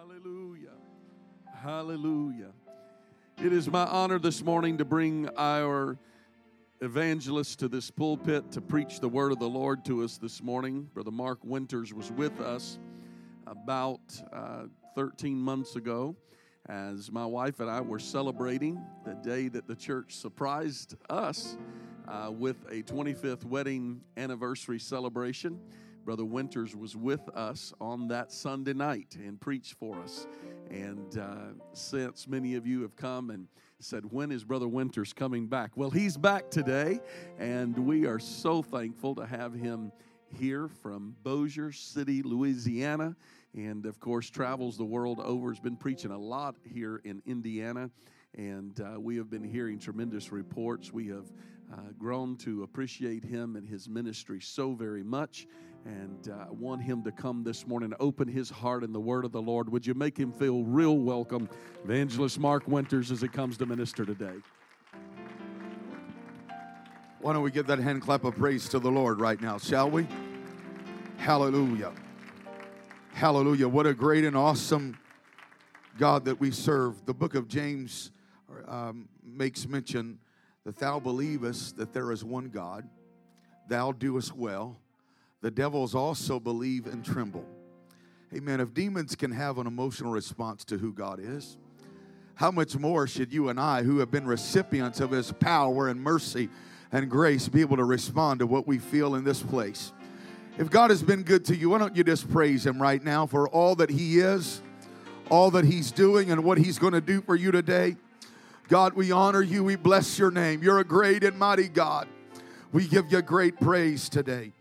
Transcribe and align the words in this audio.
Hallelujah. 0.00 0.78
Hallelujah. 1.62 2.52
It 3.36 3.52
is 3.52 3.68
my 3.68 3.84
honor 3.84 4.18
this 4.18 4.42
morning 4.42 4.78
to 4.78 4.84
bring 4.86 5.28
our 5.36 5.98
evangelist 6.80 7.58
to 7.58 7.68
this 7.68 7.90
pulpit 7.90 8.50
to 8.52 8.62
preach 8.62 9.00
the 9.00 9.10
word 9.10 9.30
of 9.30 9.38
the 9.38 9.48
Lord 9.48 9.84
to 9.84 10.02
us 10.02 10.16
this 10.16 10.42
morning. 10.42 10.88
Brother 10.94 11.10
Mark 11.10 11.40
Winters 11.44 11.92
was 11.92 12.10
with 12.12 12.40
us 12.40 12.78
about 13.46 14.00
uh, 14.32 14.68
13 14.94 15.36
months 15.36 15.76
ago 15.76 16.16
as 16.66 17.12
my 17.12 17.26
wife 17.26 17.60
and 17.60 17.68
I 17.68 17.82
were 17.82 17.98
celebrating 17.98 18.82
the 19.04 19.16
day 19.16 19.48
that 19.48 19.66
the 19.66 19.76
church 19.76 20.16
surprised 20.16 20.94
us 21.10 21.58
uh, 22.08 22.30
with 22.30 22.56
a 22.70 22.82
25th 22.84 23.44
wedding 23.44 24.00
anniversary 24.16 24.78
celebration. 24.78 25.60
Brother 26.04 26.24
Winters 26.24 26.74
was 26.74 26.96
with 26.96 27.28
us 27.30 27.72
on 27.80 28.08
that 28.08 28.32
Sunday 28.32 28.72
night 28.72 29.16
and 29.16 29.40
preached 29.40 29.74
for 29.74 30.00
us. 30.00 30.26
And 30.70 31.18
uh, 31.18 31.54
since 31.72 32.26
many 32.26 32.54
of 32.54 32.66
you 32.66 32.82
have 32.82 32.96
come 32.96 33.30
and 33.30 33.48
said, 33.80 34.04
When 34.10 34.32
is 34.32 34.44
Brother 34.44 34.68
Winters 34.68 35.12
coming 35.12 35.46
back? 35.46 35.72
Well, 35.76 35.90
he's 35.90 36.16
back 36.16 36.50
today, 36.50 37.00
and 37.38 37.76
we 37.78 38.06
are 38.06 38.18
so 38.18 38.62
thankful 38.62 39.14
to 39.16 39.26
have 39.26 39.52
him 39.52 39.92
here 40.28 40.68
from 40.68 41.16
Bossier 41.22 41.72
City, 41.72 42.22
Louisiana, 42.22 43.16
and 43.54 43.84
of 43.84 44.00
course, 44.00 44.30
travels 44.30 44.76
the 44.76 44.84
world 44.84 45.20
over. 45.20 45.50
Has 45.50 45.60
been 45.60 45.76
preaching 45.76 46.12
a 46.12 46.18
lot 46.18 46.54
here 46.64 47.00
in 47.04 47.20
Indiana, 47.26 47.90
and 48.36 48.80
uh, 48.80 49.00
we 49.00 49.16
have 49.16 49.28
been 49.28 49.44
hearing 49.44 49.78
tremendous 49.78 50.30
reports. 50.30 50.92
We 50.92 51.08
have 51.08 51.30
uh, 51.72 51.92
grown 51.98 52.36
to 52.36 52.62
appreciate 52.62 53.24
him 53.24 53.56
and 53.56 53.68
his 53.68 53.88
ministry 53.88 54.40
so 54.40 54.72
very 54.72 55.02
much 55.02 55.46
and 55.84 56.28
uh, 56.28 56.46
want 56.50 56.82
him 56.82 57.02
to 57.04 57.12
come 57.12 57.42
this 57.42 57.66
morning, 57.66 57.92
open 58.00 58.28
his 58.28 58.50
heart 58.50 58.84
in 58.84 58.92
the 58.92 59.00
word 59.00 59.24
of 59.24 59.32
the 59.32 59.40
Lord. 59.40 59.70
Would 59.70 59.86
you 59.86 59.94
make 59.94 60.16
him 60.16 60.32
feel 60.32 60.62
real 60.64 60.98
welcome, 60.98 61.48
Evangelist 61.84 62.38
Mark 62.38 62.66
Winters, 62.68 63.10
as 63.10 63.20
he 63.20 63.28
comes 63.28 63.56
to 63.58 63.66
minister 63.66 64.04
today? 64.04 64.34
Why 67.20 67.32
don't 67.32 67.42
we 67.42 67.50
give 67.50 67.66
that 67.66 67.78
hand 67.78 68.02
clap 68.02 68.24
of 68.24 68.36
praise 68.36 68.68
to 68.70 68.78
the 68.78 68.90
Lord 68.90 69.20
right 69.20 69.40
now, 69.40 69.58
shall 69.58 69.90
we? 69.90 70.06
Hallelujah. 71.18 71.92
Hallelujah. 73.12 73.68
What 73.68 73.86
a 73.86 73.94
great 73.94 74.24
and 74.24 74.36
awesome 74.36 74.96
God 75.98 76.24
that 76.24 76.40
we 76.40 76.50
serve. 76.50 77.04
The 77.04 77.12
book 77.14 77.34
of 77.34 77.48
James 77.48 78.10
um, 78.66 79.08
makes 79.22 79.66
mention 79.66 80.18
that 80.64 80.78
thou 80.78 80.98
believest 80.98 81.76
that 81.76 81.92
there 81.92 82.12
is 82.12 82.24
one 82.24 82.48
God, 82.48 82.88
thou 83.68 83.92
doest 83.92 84.34
well 84.34 84.78
the 85.42 85.50
devils 85.50 85.94
also 85.94 86.38
believe 86.38 86.86
and 86.86 87.04
tremble. 87.04 87.44
Amen. 88.34 88.60
If 88.60 88.74
demons 88.74 89.14
can 89.16 89.32
have 89.32 89.58
an 89.58 89.66
emotional 89.66 90.12
response 90.12 90.64
to 90.66 90.78
who 90.78 90.92
God 90.92 91.18
is, 91.20 91.56
how 92.34 92.50
much 92.50 92.76
more 92.76 93.06
should 93.06 93.32
you 93.32 93.48
and 93.48 93.58
I, 93.58 93.82
who 93.82 93.98
have 93.98 94.10
been 94.10 94.26
recipients 94.26 95.00
of 95.00 95.10
His 95.10 95.32
power 95.32 95.88
and 95.88 96.00
mercy 96.00 96.48
and 96.92 97.10
grace, 97.10 97.48
be 97.48 97.60
able 97.60 97.76
to 97.76 97.84
respond 97.84 98.40
to 98.40 98.46
what 98.46 98.66
we 98.66 98.78
feel 98.78 99.14
in 99.14 99.24
this 99.24 99.42
place? 99.42 99.92
If 100.58 100.70
God 100.70 100.90
has 100.90 101.02
been 101.02 101.22
good 101.22 101.44
to 101.46 101.56
you, 101.56 101.70
why 101.70 101.78
don't 101.78 101.96
you 101.96 102.04
just 102.04 102.30
praise 102.30 102.64
Him 102.64 102.80
right 102.80 103.02
now 103.02 103.26
for 103.26 103.48
all 103.48 103.74
that 103.76 103.90
He 103.90 104.20
is, 104.20 104.62
all 105.28 105.50
that 105.52 105.64
He's 105.64 105.90
doing, 105.90 106.30
and 106.30 106.44
what 106.44 106.58
He's 106.58 106.78
going 106.78 106.92
to 106.92 107.00
do 107.00 107.20
for 107.20 107.34
you 107.34 107.50
today? 107.50 107.96
God, 108.68 108.94
we 108.94 109.10
honor 109.10 109.42
you. 109.42 109.64
We 109.64 109.76
bless 109.76 110.18
your 110.18 110.30
name. 110.30 110.62
You're 110.62 110.78
a 110.78 110.84
great 110.84 111.24
and 111.24 111.36
mighty 111.38 111.68
God. 111.68 112.06
We 112.72 112.86
give 112.86 113.10
you 113.10 113.20
great 113.20 113.58
praise 113.58 114.08
today. 114.08 114.52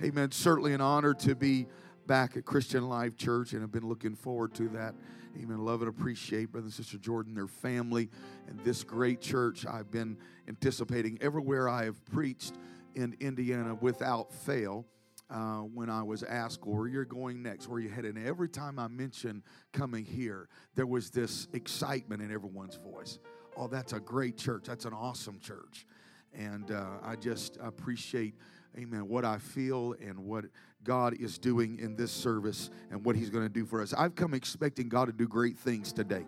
Amen. 0.00 0.30
Certainly 0.30 0.74
an 0.74 0.80
honor 0.80 1.12
to 1.12 1.34
be 1.34 1.66
back 2.06 2.36
at 2.36 2.44
Christian 2.44 2.88
Life 2.88 3.16
Church 3.16 3.52
and 3.52 3.64
I've 3.64 3.72
been 3.72 3.88
looking 3.88 4.14
forward 4.14 4.54
to 4.54 4.68
that. 4.68 4.94
Amen. 5.36 5.58
Love 5.58 5.82
and 5.82 5.88
appreciate 5.88 6.52
Brother 6.52 6.66
and 6.66 6.72
Sister 6.72 6.98
Jordan, 6.98 7.34
their 7.34 7.48
family, 7.48 8.08
and 8.46 8.60
this 8.60 8.84
great 8.84 9.20
church. 9.20 9.66
I've 9.66 9.90
been 9.90 10.16
anticipating 10.46 11.18
everywhere 11.20 11.68
I 11.68 11.84
have 11.86 12.04
preached 12.06 12.54
in 12.94 13.16
Indiana 13.18 13.74
without 13.74 14.32
fail. 14.32 14.86
Uh, 15.30 15.58
when 15.58 15.90
I 15.90 16.02
was 16.02 16.22
asked 16.22 16.64
where 16.64 16.86
you're 16.86 17.04
going 17.04 17.42
next, 17.42 17.68
where 17.68 17.80
you 17.80 17.90
headed. 17.90 18.16
And 18.16 18.26
every 18.26 18.48
time 18.48 18.78
I 18.78 18.88
mentioned 18.88 19.42
coming 19.74 20.06
here, 20.06 20.48
there 20.74 20.86
was 20.86 21.10
this 21.10 21.48
excitement 21.52 22.22
in 22.22 22.32
everyone's 22.32 22.76
voice. 22.76 23.18
Oh, 23.54 23.66
that's 23.66 23.92
a 23.92 24.00
great 24.00 24.38
church. 24.38 24.64
That's 24.64 24.86
an 24.86 24.94
awesome 24.94 25.38
church. 25.38 25.86
And 26.32 26.70
uh, 26.70 26.86
I 27.02 27.16
just 27.16 27.58
appreciate 27.60 28.36
amen, 28.78 29.08
what 29.08 29.24
I 29.24 29.38
feel 29.38 29.94
and 30.00 30.20
what 30.20 30.44
God 30.84 31.14
is 31.14 31.38
doing 31.38 31.78
in 31.80 31.96
this 31.96 32.12
service 32.12 32.70
and 32.90 33.04
what 33.04 33.16
He's 33.16 33.30
going 33.30 33.44
to 33.44 33.52
do 33.52 33.66
for 33.66 33.82
us. 33.82 33.92
I've 33.92 34.14
come 34.14 34.34
expecting 34.34 34.88
God 34.88 35.06
to 35.06 35.12
do 35.12 35.26
great 35.26 35.58
things 35.58 35.92
today. 35.92 36.26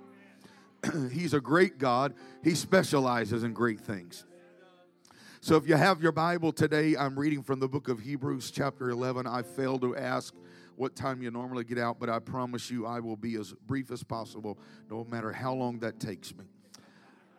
He's 1.13 1.33
a 1.33 1.41
great 1.41 1.79
God, 1.79 2.15
He 2.43 2.55
specializes 2.55 3.45
in 3.45 3.53
great 3.53 3.81
things. 3.81 4.25
So 5.43 5.57
if 5.57 5.67
you 5.67 5.75
have 5.75 6.03
your 6.03 6.13
Bible 6.13 6.53
today, 6.53 6.97
I'm 6.97 7.19
reading 7.19 7.43
from 7.43 7.61
the 7.61 7.69
book 7.69 7.89
of 7.89 8.01
Hebrews, 8.01 8.51
chapter 8.51 8.91
11. 8.91 9.27
I 9.27 9.41
failed 9.41 9.81
to 9.83 9.97
ask 9.97 10.35
what 10.77 10.95
time 10.95 11.23
you 11.23 11.31
normally 11.31 11.65
get 11.65 11.79
out, 11.79 11.99
but 11.99 12.11
I 12.11 12.19
promise 12.19 12.71
you 12.71 12.85
I 12.85 13.01
will 13.01 13.17
be 13.17 13.37
as 13.37 13.55
brief 13.67 13.91
as 13.91 14.03
possible, 14.03 14.59
no 14.91 15.05
matter 15.05 15.33
how 15.33 15.55
long 15.55 15.79
that 15.79 15.99
takes 15.99 16.35
me. 16.37 16.45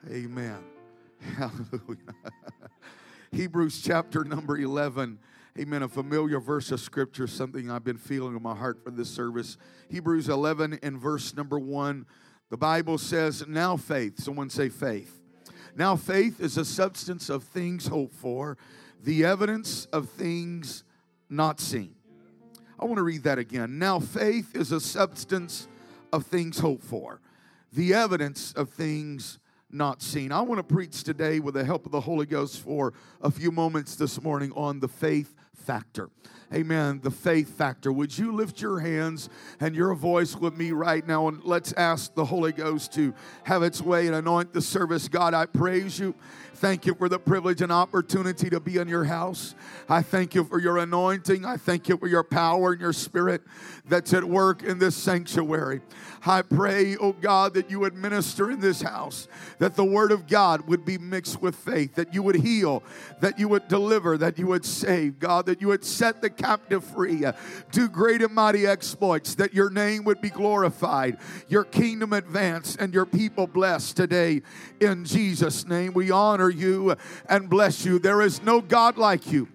Amen. 0.09 0.57
Hallelujah. 1.37 2.15
Hebrews 3.33 3.81
chapter 3.81 4.25
number 4.25 4.57
11. 4.57 5.17
Amen. 5.57 5.83
A 5.83 5.87
familiar 5.87 6.41
verse 6.41 6.69
of 6.69 6.81
scripture, 6.81 7.27
something 7.27 7.71
I've 7.71 7.85
been 7.85 7.97
feeling 7.97 8.35
in 8.35 8.43
my 8.43 8.53
heart 8.53 8.83
for 8.83 8.91
this 8.91 9.09
service. 9.09 9.55
Hebrews 9.89 10.27
11 10.27 10.79
and 10.83 10.99
verse 10.99 11.33
number 11.33 11.57
1. 11.57 12.05
The 12.49 12.57
Bible 12.57 12.97
says, 12.97 13.47
Now 13.47 13.77
faith, 13.77 14.19
someone 14.19 14.49
say 14.49 14.67
faith. 14.67 15.21
Now 15.77 15.95
faith 15.95 16.41
is 16.41 16.57
a 16.57 16.65
substance 16.65 17.29
of 17.29 17.45
things 17.45 17.87
hoped 17.87 18.15
for, 18.15 18.57
the 19.01 19.23
evidence 19.23 19.85
of 19.93 20.09
things 20.09 20.83
not 21.29 21.61
seen. 21.61 21.95
I 22.77 22.83
want 22.83 22.97
to 22.97 23.03
read 23.03 23.23
that 23.23 23.39
again. 23.39 23.79
Now 23.79 24.01
faith 24.01 24.57
is 24.57 24.73
a 24.73 24.81
substance 24.81 25.69
of 26.11 26.25
things 26.25 26.59
hoped 26.59 26.83
for, 26.83 27.21
the 27.71 27.93
evidence 27.93 28.51
of 28.51 28.71
things 28.71 29.39
not 29.73 30.01
seen. 30.01 30.31
I 30.31 30.41
want 30.41 30.59
to 30.59 30.63
preach 30.63 31.03
today 31.03 31.39
with 31.39 31.53
the 31.53 31.63
help 31.63 31.85
of 31.85 31.91
the 31.91 32.01
Holy 32.01 32.25
Ghost 32.25 32.61
for 32.61 32.93
a 33.21 33.31
few 33.31 33.51
moments 33.51 33.95
this 33.95 34.21
morning 34.21 34.51
on 34.55 34.79
the 34.79 34.87
faith 34.87 35.33
factor. 35.53 36.09
Amen. 36.53 36.99
The 37.01 37.11
faith 37.11 37.57
factor. 37.57 37.93
Would 37.93 38.17
you 38.17 38.33
lift 38.33 38.61
your 38.61 38.79
hands 38.79 39.29
and 39.61 39.73
your 39.73 39.93
voice 39.93 40.35
with 40.35 40.57
me 40.57 40.71
right 40.71 41.05
now 41.07 41.29
and 41.29 41.41
let's 41.45 41.71
ask 41.73 42.13
the 42.13 42.25
Holy 42.25 42.51
Ghost 42.51 42.93
to 42.93 43.13
have 43.43 43.63
its 43.63 43.81
way 43.81 44.07
and 44.07 44.15
anoint 44.15 44.51
the 44.51 44.61
service. 44.61 45.07
God, 45.07 45.33
I 45.33 45.45
praise 45.45 45.97
you 45.97 46.13
thank 46.61 46.85
you 46.85 46.93
for 46.93 47.09
the 47.09 47.17
privilege 47.17 47.63
and 47.63 47.71
opportunity 47.71 48.47
to 48.47 48.59
be 48.59 48.77
in 48.77 48.87
your 48.87 49.03
house. 49.03 49.55
I 49.89 50.03
thank 50.03 50.35
you 50.35 50.43
for 50.43 50.59
your 50.59 50.77
anointing. 50.77 51.43
I 51.43 51.57
thank 51.57 51.89
you 51.89 51.97
for 51.97 52.07
your 52.07 52.23
power 52.23 52.73
and 52.73 52.79
your 52.79 52.93
spirit 52.93 53.41
that's 53.89 54.13
at 54.13 54.23
work 54.23 54.61
in 54.61 54.77
this 54.77 54.95
sanctuary. 54.95 55.81
I 56.23 56.43
pray, 56.43 56.97
oh 56.97 57.13
God, 57.13 57.55
that 57.55 57.71
you 57.71 57.79
would 57.79 57.95
minister 57.95 58.51
in 58.51 58.59
this 58.59 58.79
house, 58.79 59.27
that 59.57 59.75
the 59.75 59.83
word 59.83 60.11
of 60.11 60.27
God 60.27 60.67
would 60.67 60.85
be 60.85 60.99
mixed 60.99 61.41
with 61.41 61.55
faith, 61.55 61.95
that 61.95 62.13
you 62.13 62.21
would 62.21 62.35
heal, 62.35 62.83
that 63.21 63.39
you 63.39 63.47
would 63.47 63.67
deliver, 63.67 64.15
that 64.19 64.37
you 64.37 64.45
would 64.45 64.63
save, 64.63 65.17
God, 65.17 65.47
that 65.47 65.61
you 65.61 65.69
would 65.69 65.83
set 65.83 66.21
the 66.21 66.29
captive 66.41 66.83
free, 66.83 67.25
uh, 67.25 67.33
do 67.71 67.87
great 67.87 68.21
and 68.21 68.33
mighty 68.33 68.65
exploits, 68.65 69.35
that 69.35 69.53
your 69.53 69.69
name 69.69 70.03
would 70.05 70.21
be 70.21 70.29
glorified, 70.29 71.17
your 71.47 71.63
kingdom 71.63 72.13
advance, 72.13 72.75
and 72.75 72.93
your 72.93 73.05
people 73.05 73.47
blessed 73.47 73.95
today. 73.95 74.41
In 74.79 75.05
Jesus' 75.05 75.67
name, 75.67 75.93
we 75.93 76.11
honor 76.11 76.49
you 76.49 76.95
and 77.29 77.49
bless 77.49 77.85
you. 77.85 77.99
There 77.99 78.21
is 78.21 78.41
no 78.41 78.61
God 78.61 78.97
like 78.97 79.31
you, 79.31 79.47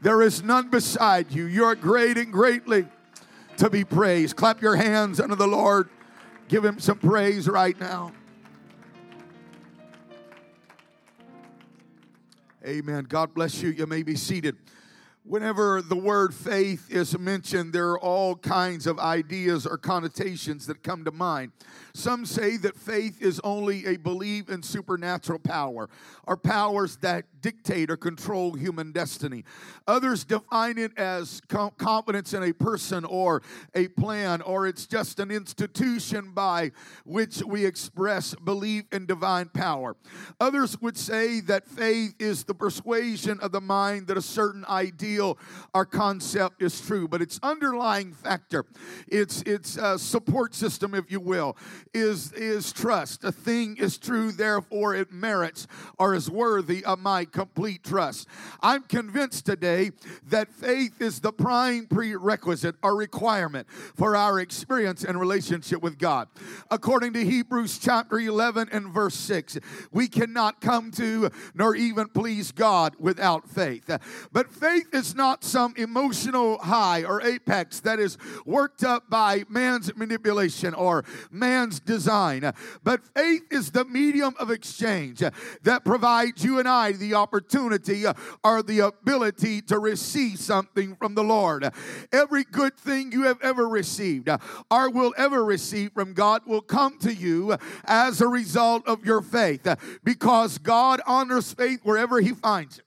there 0.00 0.22
is 0.22 0.42
none 0.42 0.68
beside 0.68 1.30
you. 1.30 1.46
You're 1.46 1.74
great 1.74 2.18
and 2.18 2.32
greatly 2.32 2.86
to 3.58 3.70
be 3.70 3.84
praised. 3.84 4.36
Clap 4.36 4.60
your 4.60 4.76
hands 4.76 5.20
unto 5.20 5.36
the 5.36 5.46
Lord. 5.46 5.88
Give 6.48 6.64
him 6.64 6.80
some 6.80 6.98
praise 6.98 7.48
right 7.48 7.78
now. 7.78 8.12
Amen. 12.64 13.06
God 13.08 13.34
bless 13.34 13.60
you. 13.60 13.70
You 13.70 13.86
may 13.86 14.02
be 14.02 14.14
seated. 14.14 14.56
Whenever 15.24 15.80
the 15.80 15.96
word 15.96 16.34
faith 16.34 16.90
is 16.90 17.16
mentioned, 17.16 17.72
there 17.72 17.90
are 17.90 18.00
all 18.00 18.34
kinds 18.34 18.88
of 18.88 18.98
ideas 18.98 19.66
or 19.66 19.78
connotations 19.78 20.66
that 20.66 20.82
come 20.82 21.04
to 21.04 21.12
mind. 21.12 21.52
Some 21.94 22.26
say 22.26 22.56
that 22.56 22.76
faith 22.76 23.22
is 23.22 23.40
only 23.44 23.86
a 23.86 23.96
belief 23.98 24.50
in 24.50 24.64
supernatural 24.64 25.38
power 25.38 25.88
or 26.26 26.36
powers 26.36 26.96
that 26.96 27.26
dictate 27.42 27.90
or 27.90 27.96
control 27.96 28.54
human 28.54 28.92
destiny. 28.92 29.44
Others 29.86 30.24
define 30.24 30.78
it 30.78 30.96
as 30.96 31.40
confidence 31.76 32.32
in 32.32 32.42
a 32.42 32.52
person 32.52 33.04
or 33.04 33.42
a 33.74 33.88
plan, 33.88 34.40
or 34.42 34.66
it's 34.66 34.86
just 34.86 35.20
an 35.20 35.30
institution 35.30 36.30
by 36.32 36.70
which 37.04 37.42
we 37.42 37.66
express 37.66 38.34
belief 38.34 38.84
in 38.92 39.06
divine 39.06 39.48
power. 39.48 39.96
Others 40.40 40.80
would 40.80 40.96
say 40.96 41.40
that 41.40 41.66
faith 41.66 42.14
is 42.18 42.44
the 42.44 42.54
persuasion 42.54 43.40
of 43.40 43.52
the 43.52 43.60
mind 43.60 44.06
that 44.06 44.16
a 44.16 44.22
certain 44.22 44.64
ideal 44.66 45.38
or 45.74 45.84
concept 45.84 46.62
is 46.62 46.80
true, 46.80 47.08
but 47.08 47.20
its 47.20 47.38
underlying 47.42 48.12
factor, 48.12 48.64
its 49.08 49.42
its 49.42 49.76
uh, 49.76 49.98
support 49.98 50.54
system, 50.54 50.94
if 50.94 51.10
you 51.10 51.20
will, 51.20 51.56
is 51.92 52.32
is 52.32 52.72
trust. 52.72 53.24
A 53.24 53.32
thing 53.32 53.76
is 53.76 53.98
true, 53.98 54.32
therefore 54.32 54.94
it 54.94 55.12
merits 55.12 55.66
or 55.98 56.14
is 56.14 56.30
worthy 56.30 56.84
of 56.84 56.98
my 56.98 57.24
complete 57.32 57.82
trust. 57.82 58.28
I'm 58.62 58.82
convinced 58.82 59.46
today 59.46 59.90
that 60.28 60.52
faith 60.52 61.00
is 61.00 61.20
the 61.20 61.32
prime 61.32 61.86
prerequisite 61.86 62.76
or 62.82 62.96
requirement 62.96 63.66
for 63.70 64.14
our 64.14 64.38
experience 64.38 65.04
and 65.04 65.18
relationship 65.18 65.82
with 65.82 65.98
God. 65.98 66.28
According 66.70 67.14
to 67.14 67.24
Hebrews 67.24 67.78
chapter 67.78 68.18
11 68.18 68.68
and 68.70 68.88
verse 68.88 69.14
6, 69.14 69.58
we 69.90 70.08
cannot 70.08 70.60
come 70.60 70.90
to 70.92 71.30
nor 71.54 71.74
even 71.74 72.08
please 72.08 72.52
God 72.52 72.94
without 72.98 73.48
faith. 73.48 73.90
But 74.32 74.50
faith 74.50 74.94
is 74.94 75.14
not 75.14 75.44
some 75.44 75.74
emotional 75.76 76.58
high 76.58 77.04
or 77.04 77.22
apex 77.22 77.80
that 77.80 77.98
is 77.98 78.18
worked 78.44 78.84
up 78.84 79.08
by 79.08 79.44
man's 79.48 79.94
manipulation 79.96 80.74
or 80.74 81.04
man's 81.30 81.80
design. 81.80 82.52
But 82.84 83.04
faith 83.14 83.42
is 83.50 83.70
the 83.70 83.84
medium 83.84 84.34
of 84.38 84.50
exchange 84.50 85.22
that 85.62 85.84
provides 85.84 86.44
you 86.44 86.58
and 86.58 86.68
I 86.68 86.92
the 86.92 87.14
opportunity 87.22 88.04
uh, 88.04 88.14
or 88.42 88.62
the 88.62 88.80
ability 88.80 89.62
to 89.62 89.78
receive 89.78 90.38
something 90.38 90.96
from 90.96 91.14
the 91.14 91.22
Lord. 91.22 91.70
Every 92.12 92.44
good 92.44 92.76
thing 92.76 93.12
you 93.12 93.22
have 93.22 93.40
ever 93.42 93.68
received 93.68 94.28
uh, 94.28 94.38
or 94.70 94.90
will 94.90 95.14
ever 95.16 95.44
receive 95.44 95.92
from 95.92 96.12
God 96.14 96.42
will 96.46 96.60
come 96.60 96.98
to 96.98 97.14
you 97.14 97.56
as 97.84 98.20
a 98.20 98.28
result 98.28 98.86
of 98.88 99.06
your 99.06 99.22
faith 99.22 99.66
uh, 99.66 99.76
because 100.02 100.58
God 100.58 101.00
honors 101.06 101.52
faith 101.52 101.80
wherever 101.84 102.20
He 102.20 102.32
finds 102.32 102.78
it. 102.78 102.84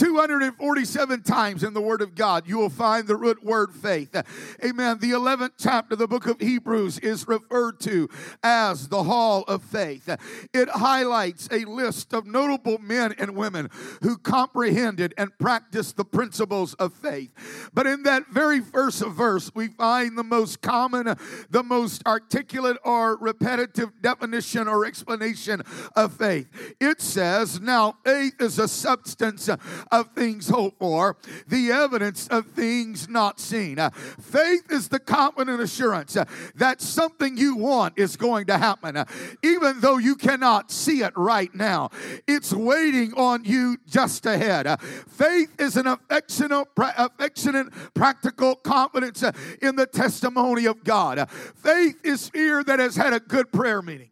247 0.00 1.22
times 1.24 1.62
in 1.62 1.74
the 1.74 1.80
Word 1.80 2.00
of 2.00 2.14
God, 2.14 2.48
you 2.48 2.56
will 2.56 2.70
find 2.70 3.06
the 3.06 3.16
root 3.16 3.44
word 3.44 3.74
faith. 3.74 4.16
Amen. 4.64 4.96
The 4.98 5.10
11th 5.10 5.50
chapter 5.58 5.92
of 5.92 5.98
the 5.98 6.08
book 6.08 6.24
of 6.24 6.40
Hebrews 6.40 6.98
is 7.00 7.28
referred 7.28 7.80
to 7.80 8.08
as 8.42 8.88
the 8.88 9.02
Hall 9.02 9.44
of 9.46 9.62
Faith. 9.62 10.08
It 10.54 10.70
highlights 10.70 11.50
a 11.52 11.66
list 11.66 12.14
of 12.14 12.24
notable 12.24 12.78
men 12.78 13.14
and 13.18 13.36
women 13.36 13.68
who 14.00 14.16
comprehended 14.16 15.12
and 15.18 15.36
practiced 15.36 15.98
the 15.98 16.06
principles 16.06 16.72
of 16.74 16.94
faith. 16.94 17.68
But 17.74 17.86
in 17.86 18.02
that 18.04 18.28
very 18.28 18.60
first 18.60 19.04
verse, 19.04 19.50
we 19.54 19.68
find 19.68 20.16
the 20.16 20.24
most 20.24 20.62
common, 20.62 21.14
the 21.50 21.62
most 21.62 22.06
articulate 22.06 22.78
or 22.86 23.18
repetitive 23.18 23.90
definition 24.00 24.66
or 24.66 24.86
explanation 24.86 25.60
of 25.94 26.14
faith. 26.14 26.48
It 26.80 27.02
says, 27.02 27.60
Now 27.60 27.98
faith 28.02 28.40
is 28.40 28.58
a 28.58 28.66
substance 28.66 29.50
of 29.92 30.08
things 30.08 30.48
hoped 30.48 30.78
for, 30.78 31.16
the 31.46 31.70
evidence 31.70 32.28
of 32.28 32.46
things 32.46 33.08
not 33.08 33.40
seen. 33.40 33.78
Uh, 33.78 33.90
faith 33.90 34.70
is 34.70 34.88
the 34.88 34.98
confident 34.98 35.60
assurance 35.60 36.16
uh, 36.16 36.24
that 36.54 36.80
something 36.80 37.36
you 37.36 37.56
want 37.56 37.98
is 37.98 38.16
going 38.16 38.46
to 38.46 38.58
happen, 38.58 38.96
uh, 38.96 39.04
even 39.42 39.80
though 39.80 39.98
you 39.98 40.16
cannot 40.16 40.70
see 40.70 41.02
it 41.02 41.12
right 41.16 41.54
now. 41.54 41.90
It's 42.26 42.52
waiting 42.52 43.14
on 43.14 43.44
you 43.44 43.78
just 43.86 44.26
ahead. 44.26 44.80
Faith 44.80 45.54
is 45.58 45.76
an 45.76 45.86
affectionate, 45.86 46.68
affectionate 46.76 47.68
practical 47.94 48.54
confidence 48.56 49.24
in 49.62 49.76
the 49.76 49.86
testimony 49.86 50.66
of 50.66 50.84
God. 50.84 51.28
Faith 51.30 51.96
is 52.04 52.28
fear 52.28 52.62
that 52.64 52.78
has 52.78 52.96
had 52.96 53.12
a 53.12 53.20
good 53.20 53.52
prayer 53.52 53.82
meeting. 53.82 54.09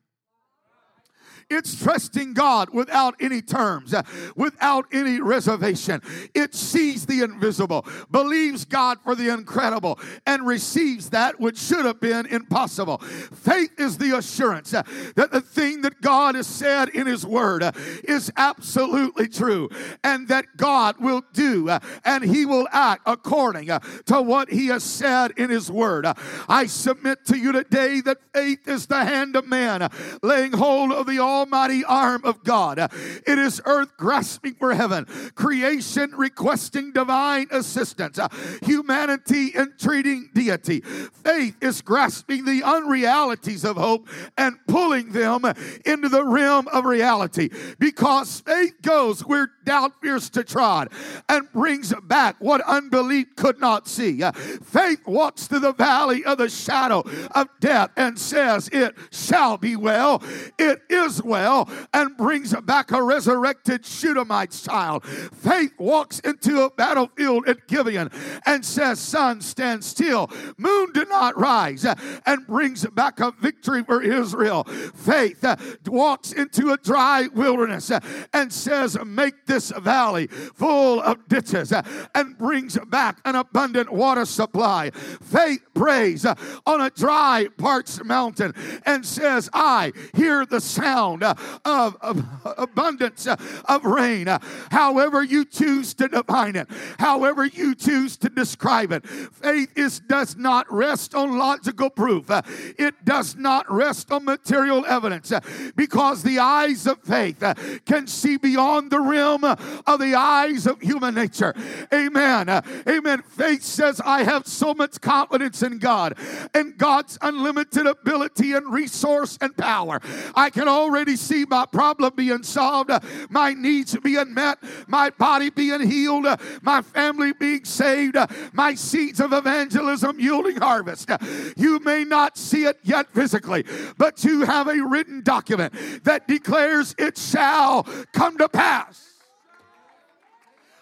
It's 1.51 1.83
trusting 1.83 2.35
God 2.35 2.69
without 2.75 3.15
any 3.21 3.41
terms, 3.41 3.95
uh, 3.95 4.03
without 4.37 4.85
any 4.93 5.19
reservation. 5.21 6.03
It 6.35 6.55
sees 6.55 7.07
the 7.07 7.23
invisible, 7.23 7.87
believes 8.11 8.67
God 8.67 8.99
for 9.03 9.15
the 9.15 9.33
incredible, 9.33 9.99
and 10.27 10.47
receives 10.47 11.09
that 11.11 11.41
which 11.41 11.59
should 11.59 11.87
have 11.87 12.01
been 12.01 12.27
impossible. 12.27 12.99
Faith 12.99 13.71
is 13.79 13.97
the 13.97 14.19
assurance 14.19 14.75
uh, 14.75 14.83
that 15.17 15.33
the 15.33 15.41
thing 15.41 15.81
that 15.83 16.03
God 16.03 16.35
has 16.35 16.47
said 16.47 16.91
in 16.91 17.07
His 17.07 17.25
Word 17.25 17.63
uh, 17.63 17.73
is 18.05 18.31
absolutely 18.37 19.27
true, 19.27 19.71
and 20.05 20.29
that 20.29 20.45
God 20.59 20.97
will 21.01 21.23
do 21.33 21.71
and 22.05 22.25
He 22.25 22.45
will 22.45 22.69
act 22.73 23.03
according 23.07 23.69
to 23.69 24.23
what 24.23 24.51
He 24.51 24.67
has 24.67 24.85
said 24.85 25.33
in 25.39 25.49
His 25.49 25.71
Word. 25.71 26.07
I 26.47 26.67
submit 26.67 27.25
to 27.27 27.39
you 27.39 27.53
today 27.53 28.03
that 28.03 28.19
faith 28.35 28.69
is 28.69 28.87
the 28.87 29.05
hand 29.05 29.35
of 29.35 29.47
man 29.47 29.89
laying 30.23 30.53
hold 30.53 30.93
of 30.93 31.07
the 31.07 31.19
all 31.19 31.38
almighty 31.39 31.85
arm 31.85 32.23
of 32.25 32.45
God. 32.45 32.79
It 32.79 33.39
is 33.39 33.61
earth 33.65 33.97
grasping 33.97 34.55
for 34.55 34.75
heaven, 34.75 35.05
creation 35.35 36.13
requesting 36.17 36.93
divine 36.93 37.47
assistance, 37.51 38.19
humanity 38.63 39.53
entreating 39.55 40.31
deity. 40.35 40.81
Faith 40.81 41.57
is 41.61 41.83
grasping 41.83 42.45
the 42.45 42.63
unrealities 42.65 43.65
of 43.65 43.77
hope 43.77 44.09
and 44.37 44.57
pulling 44.67 45.13
them 45.13 45.45
into 45.85 46.09
the 46.09 46.25
realm 46.25 46.69
of 46.69 46.85
reality 46.85 47.51
because 47.79 48.41
faith 48.41 48.75
goes 48.83 49.21
where 49.21 49.51
doubt 49.65 49.93
fears 50.01 50.31
to 50.31 50.43
trod 50.43 50.89
and 51.29 51.51
brings 51.53 51.93
back 52.05 52.37
what 52.39 52.61
unbelief 52.63 53.27
could 53.37 53.61
not 53.61 53.87
see. 53.87 54.23
Faith 54.63 55.07
walks 55.07 55.47
through 55.47 55.61
the 55.61 55.73
valley 55.73 56.25
of 56.25 56.39
the 56.39 56.49
shadow 56.49 57.05
of 57.35 57.49
death 57.61 57.91
and 57.97 58.19
says, 58.19 58.69
It 58.73 58.95
shall 59.11 59.57
be 59.59 59.77
well. 59.77 60.23
It 60.59 60.83
is 60.89 61.23
well 61.29 61.69
and 61.93 62.17
brings 62.17 62.55
back 62.63 62.91
a 62.91 63.03
resurrected 63.03 63.85
Shunammite's 63.85 64.63
child. 64.63 65.05
Faith 65.05 65.73
walks 65.79 66.19
into 66.21 66.63
a 66.63 66.71
battlefield 66.71 67.49
at 67.49 67.67
Gibeon 67.69 68.11
and 68.47 68.65
says, 68.65 68.99
Sun, 68.99 69.43
stand 69.43 69.85
still. 69.85 70.31
Moon, 70.57 70.93
do 70.93 71.05
not 71.05 71.39
rise, 71.39 71.85
and 72.27 72.47
brings 72.47 72.85
back 72.87 73.21
a 73.21 73.33
victory 73.41 73.83
for 73.85 74.03
Israel. 74.03 74.65
Faith 74.65 75.45
uh, 75.45 75.57
walks 75.87 76.33
into 76.33 76.73
a 76.73 76.77
dry 76.79 77.29
wilderness 77.35 77.91
uh, 77.91 78.01
and 78.33 78.53
says, 78.53 78.97
Make 79.05 79.47
this 79.47 79.71
valley 79.71 80.27
full 80.27 81.01
of 81.01 81.29
ditches 81.29 81.73
uh, 81.73 81.83
and 82.15 82.37
brings 82.39 82.79
back 82.87 83.21
an 83.25 83.37
abundant 83.37 83.93
water 83.93 84.25
supply. 84.25 84.91
Faith 84.91 85.61
prays 85.75 86.25
on 86.25 86.81
a 86.81 86.91
dry, 86.91 87.49
parched 87.57 88.03
mountain 88.05 88.55
and 88.85 89.05
says, 89.05 89.49
I 89.53 89.93
hear 90.15 90.47
the 90.47 90.61
sound 90.61 91.18
sound 91.21 91.23
uh, 91.23 91.35
of, 91.65 91.97
of 92.01 92.25
abundance 92.59 93.27
uh, 93.27 93.37
of 93.67 93.85
rain. 93.85 94.29
Uh, 94.29 94.39
however, 94.71 95.23
you 95.23 95.45
choose 95.45 95.95
to 95.95 96.09
define 96.09 96.57
it, 96.57 96.69
however, 96.99 97.47
you 97.47 97.75
choose 97.75 98.17
to 98.19 98.29
describe 98.29 98.93
it. 98.93 99.07
Faith 99.07 99.77
is, 99.77 100.01
does 100.01 100.37
not 100.37 100.71
rest 100.73 101.15
on 101.15 101.39
logical 101.39 101.91
proof, 101.91 102.31
it 102.79 103.05
does 103.05 103.37
not 103.37 103.71
rest 103.71 104.11
on 104.11 104.25
material 104.25 104.85
evidence 104.87 105.33
because 105.77 106.23
the 106.23 106.39
eyes 106.39 106.87
of 106.87 107.03
faith 107.03 107.43
can 107.87 108.07
see 108.07 108.37
beyond 108.37 108.91
the 108.91 109.01
rim 109.01 109.45
of 109.45 110.01
the 110.01 110.15
eyes 110.15 110.67
of 110.67 110.81
human 110.81 111.15
nature. 111.15 111.55
Amen. 111.93 112.49
Amen. 112.89 113.23
Faith 113.23 113.63
says, 113.63 114.01
I 114.05 114.23
have 114.23 114.47
so 114.47 114.75
much 114.75 115.01
confidence 115.01 115.63
in 115.63 115.79
God 115.79 116.17
and 116.55 116.77
God's 116.77 117.19
unlimited 117.21 117.87
ability 117.87 118.53
and 118.53 118.73
resource 118.73 119.39
and 119.41 119.57
power. 119.57 120.01
I 120.35 120.51
can 120.51 120.69
already 120.69 121.08
already 121.09 121.17
see 121.17 121.47
my 121.49 121.65
problem 121.65 122.13
being 122.15 122.43
solved, 122.43 122.91
my 123.31 123.55
needs 123.55 123.97
being 123.97 124.35
met, 124.35 124.59
my 124.87 125.09
body 125.11 125.49
being 125.49 125.81
healed, 125.81 126.27
my 126.61 126.83
family 126.83 127.33
being 127.33 127.65
saved, 127.65 128.17
my 128.53 128.75
seeds 128.75 129.19
of 129.21 129.33
evangelism 129.33 130.21
yielding 130.21 130.57
harvest. 130.57 131.11
You 131.57 131.79
may 131.81 132.05
not 132.05 132.37
see 132.37 132.65
it 132.65 132.79
yet 132.83 133.09
physically, 133.15 133.65
but 133.97 134.23
you 134.23 134.45
have 134.45 134.69
a 134.69 134.85
written 134.87 135.23
document 135.23 135.73
that 136.05 136.29
declares 136.29 136.95
it 136.99 137.17
shall 137.17 137.85
come 138.13 138.37
to 138.39 138.49
pass. 138.49 139.15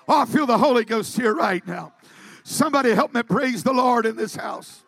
Oh, 0.08 0.22
I 0.22 0.24
feel 0.24 0.46
the 0.46 0.58
Holy 0.58 0.84
Ghost 0.84 1.16
here 1.16 1.34
right 1.34 1.64
now. 1.66 1.92
Somebody 2.42 2.94
help 2.94 3.14
me 3.14 3.22
praise 3.22 3.62
the 3.62 3.72
Lord 3.72 4.06
in 4.06 4.16
this 4.16 4.34
house. 4.36 4.82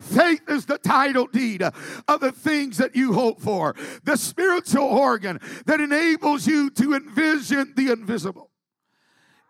Faith 0.00 0.42
is 0.48 0.66
the 0.66 0.78
title 0.78 1.26
deed 1.26 1.62
of 1.62 2.20
the 2.20 2.32
things 2.32 2.78
that 2.78 2.94
you 2.96 3.12
hope 3.12 3.40
for, 3.40 3.74
the 4.04 4.16
spiritual 4.16 4.84
organ 4.84 5.40
that 5.66 5.80
enables 5.80 6.46
you 6.46 6.70
to 6.70 6.94
envision 6.94 7.72
the 7.76 7.90
invisible. 7.92 8.50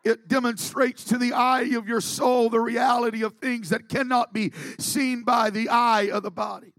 It 0.05 0.29
demonstrates 0.29 1.03
to 1.05 1.19
the 1.19 1.33
eye 1.33 1.71
of 1.75 1.89
your 1.89 2.01
soul 2.01 2.49
the 2.49 2.61
reality 2.61 3.25
of 3.25 3.35
things 3.39 3.71
that 3.71 3.89
cannot 3.89 4.33
be 4.33 4.53
seen 4.79 5.25
by 5.25 5.51
the 5.51 5.69
eye 5.69 6.11
of 6.13 6.23
the 6.23 6.31
body. 6.31 6.75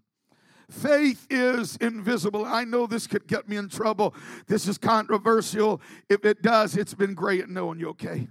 Faith 0.70 1.28
is 1.30 1.78
invisible. 1.78 2.46
I 2.46 2.64
know 2.64 2.88
this 2.88 3.08
could 3.08 3.28
get 3.28 3.48
me 3.48 3.58
in 3.58 3.70
trouble. 3.70 4.14
This 4.48 4.68
is 4.68 4.78
controversial. 4.78 5.82
If 6.10 6.26
it 6.26 6.42
does, 6.42 6.76
it's 6.76 6.94
been 6.94 7.14
great 7.14 7.48
knowing 7.50 7.80
you, 7.80 7.90
okay? 7.90 8.28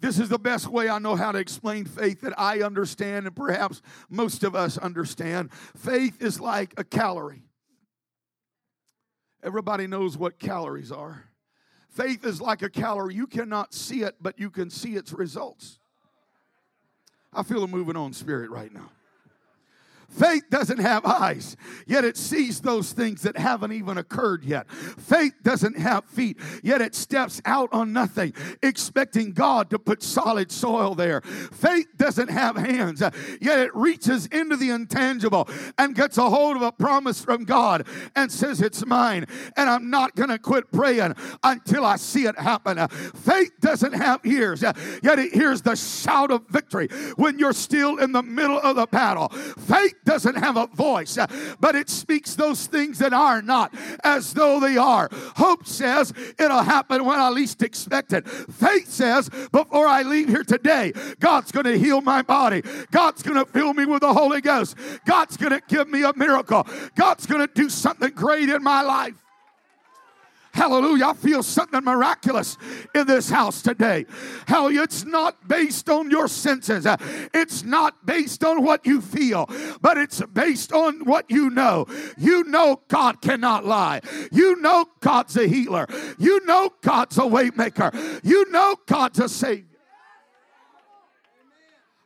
This 0.00 0.18
is 0.20 0.28
the 0.28 0.38
best 0.38 0.68
way 0.68 0.88
I 0.88 0.98
know 0.98 1.16
how 1.16 1.32
to 1.32 1.38
explain 1.38 1.84
faith 1.84 2.20
that 2.20 2.38
I 2.38 2.60
understand, 2.60 3.26
and 3.26 3.34
perhaps 3.34 3.82
most 4.08 4.44
of 4.44 4.54
us 4.54 4.78
understand. 4.78 5.52
Faith 5.52 6.22
is 6.22 6.40
like 6.40 6.74
a 6.76 6.84
calorie. 6.84 7.42
Everybody 9.42 9.86
knows 9.86 10.16
what 10.16 10.38
calories 10.38 10.92
are. 10.92 11.24
Faith 11.88 12.24
is 12.24 12.40
like 12.40 12.62
a 12.62 12.70
calorie. 12.70 13.14
You 13.14 13.26
cannot 13.26 13.74
see 13.74 14.02
it, 14.02 14.16
but 14.20 14.38
you 14.38 14.50
can 14.50 14.70
see 14.70 14.94
its 14.94 15.12
results. 15.12 15.78
I 17.32 17.42
feel 17.42 17.64
a 17.64 17.68
moving 17.68 17.96
on 17.96 18.12
spirit 18.12 18.50
right 18.50 18.72
now. 18.72 18.90
Faith 20.08 20.44
doesn't 20.48 20.78
have 20.78 21.04
eyes, 21.04 21.54
yet 21.86 22.02
it 22.02 22.16
sees 22.16 22.60
those 22.60 22.92
things 22.92 23.22
that 23.22 23.36
haven't 23.36 23.72
even 23.72 23.98
occurred 23.98 24.42
yet. 24.42 24.68
Faith 24.70 25.34
doesn't 25.42 25.76
have 25.76 26.04
feet, 26.06 26.38
yet 26.62 26.80
it 26.80 26.94
steps 26.94 27.42
out 27.44 27.68
on 27.72 27.92
nothing, 27.92 28.32
expecting 28.62 29.32
God 29.32 29.68
to 29.68 29.78
put 29.78 30.02
solid 30.02 30.50
soil 30.50 30.94
there. 30.94 31.20
Faith 31.20 31.88
doesn't 31.98 32.30
have 32.30 32.56
hands, 32.56 33.00
yet 33.00 33.58
it 33.58 33.74
reaches 33.76 34.26
into 34.26 34.56
the 34.56 34.70
intangible 34.70 35.46
and 35.76 35.94
gets 35.94 36.16
a 36.16 36.30
hold 36.30 36.56
of 36.56 36.62
a 36.62 36.72
promise 36.72 37.22
from 37.22 37.44
God 37.44 37.86
and 38.16 38.32
says, 38.32 38.62
It's 38.62 38.86
mine, 38.86 39.26
and 39.56 39.68
I'm 39.68 39.90
not 39.90 40.16
going 40.16 40.30
to 40.30 40.38
quit 40.38 40.72
praying 40.72 41.14
until 41.44 41.84
I 41.84 41.96
see 41.96 42.24
it 42.24 42.38
happen. 42.38 42.88
Faith 42.88 43.52
doesn't 43.60 43.92
have 43.92 44.24
ears, 44.24 44.62
yet 44.62 45.18
it 45.18 45.34
hears 45.34 45.60
the 45.60 45.76
shout 45.76 46.30
of 46.30 46.48
victory 46.48 46.88
when 47.16 47.38
you're 47.38 47.52
still 47.52 47.98
in 47.98 48.12
the 48.12 48.22
middle 48.22 48.58
of 48.58 48.76
the 48.76 48.86
battle. 48.86 49.28
Faith 49.28 49.96
doesn't 50.08 50.36
have 50.36 50.56
a 50.56 50.66
voice, 50.68 51.18
uh, 51.18 51.26
but 51.60 51.74
it 51.74 51.90
speaks 51.90 52.34
those 52.34 52.66
things 52.66 52.98
that 52.98 53.12
are 53.12 53.42
not 53.42 53.74
as 54.02 54.32
though 54.32 54.58
they 54.58 54.78
are. 54.78 55.10
Hope 55.36 55.66
says 55.66 56.14
it'll 56.38 56.62
happen 56.62 57.04
when 57.04 57.18
I 57.18 57.28
least 57.28 57.62
expect 57.62 58.14
it. 58.14 58.26
Faith 58.26 58.88
says 58.88 59.28
before 59.52 59.86
I 59.86 60.00
leave 60.02 60.30
here 60.30 60.44
today, 60.44 60.94
God's 61.20 61.52
going 61.52 61.66
to 61.66 61.78
heal 61.78 62.00
my 62.00 62.22
body. 62.22 62.62
God's 62.90 63.22
going 63.22 63.36
to 63.36 63.44
fill 63.52 63.74
me 63.74 63.84
with 63.84 64.00
the 64.00 64.14
Holy 64.14 64.40
Ghost. 64.40 64.76
God's 65.04 65.36
going 65.36 65.52
to 65.52 65.60
give 65.68 65.88
me 65.90 66.04
a 66.04 66.14
miracle. 66.16 66.66
God's 66.94 67.26
going 67.26 67.46
to 67.46 67.52
do 67.52 67.68
something 67.68 68.10
great 68.12 68.48
in 68.48 68.62
my 68.62 68.80
life. 68.80 69.27
Hallelujah. 70.58 71.06
I 71.06 71.12
feel 71.14 71.44
something 71.44 71.84
miraculous 71.84 72.58
in 72.92 73.06
this 73.06 73.30
house 73.30 73.62
today. 73.62 74.06
Hallelujah. 74.48 74.82
It's 74.82 75.04
not 75.04 75.46
based 75.46 75.88
on 75.88 76.10
your 76.10 76.26
senses, 76.26 76.84
it's 77.32 77.62
not 77.62 78.04
based 78.04 78.42
on 78.42 78.64
what 78.64 78.84
you 78.84 79.00
feel, 79.00 79.48
but 79.80 79.96
it's 79.96 80.20
based 80.32 80.72
on 80.72 81.04
what 81.04 81.30
you 81.30 81.48
know. 81.50 81.86
You 82.16 82.42
know 82.42 82.80
God 82.88 83.20
cannot 83.20 83.66
lie. 83.66 84.00
You 84.32 84.60
know 84.60 84.86
God's 84.98 85.36
a 85.36 85.46
healer. 85.46 85.86
You 86.18 86.44
know 86.44 86.70
God's 86.82 87.18
a 87.18 87.22
waymaker. 87.22 88.20
You 88.24 88.50
know 88.50 88.74
God's 88.86 89.20
a 89.20 89.28
savior. 89.28 89.77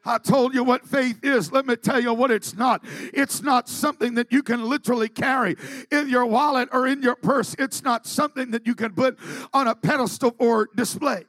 I 0.05 0.19
told 0.19 0.55
you 0.55 0.65
what 0.65 0.87
faith 0.87 1.21
is. 1.23 1.53
Let 1.53 1.67
me 1.67 1.77
tell 1.77 2.01
you 2.01 2.13
what 2.13 2.31
it's 2.31 2.55
not. 2.55 2.85
It's 3.13 3.43
not 3.43 3.69
something 3.69 4.15
that 4.15 4.33
you 4.33 4.43
can 4.43 4.65
literally 4.69 5.09
carry 5.09 5.57
in 5.91 6.09
your 6.09 6.27
wallet 6.27 6.69
or 6.73 6.89
in 6.89 7.03
your 7.03 7.15
purse. 7.15 7.55
It's 7.59 7.83
not 7.85 8.07
something 8.07 8.51
that 8.51 8.67
you 8.67 8.75
can 8.75 8.93
put 8.95 9.19
on 9.53 9.69
a 9.69 9.75
pedestal 9.75 10.35
or 10.39 10.69
display. 10.75 11.25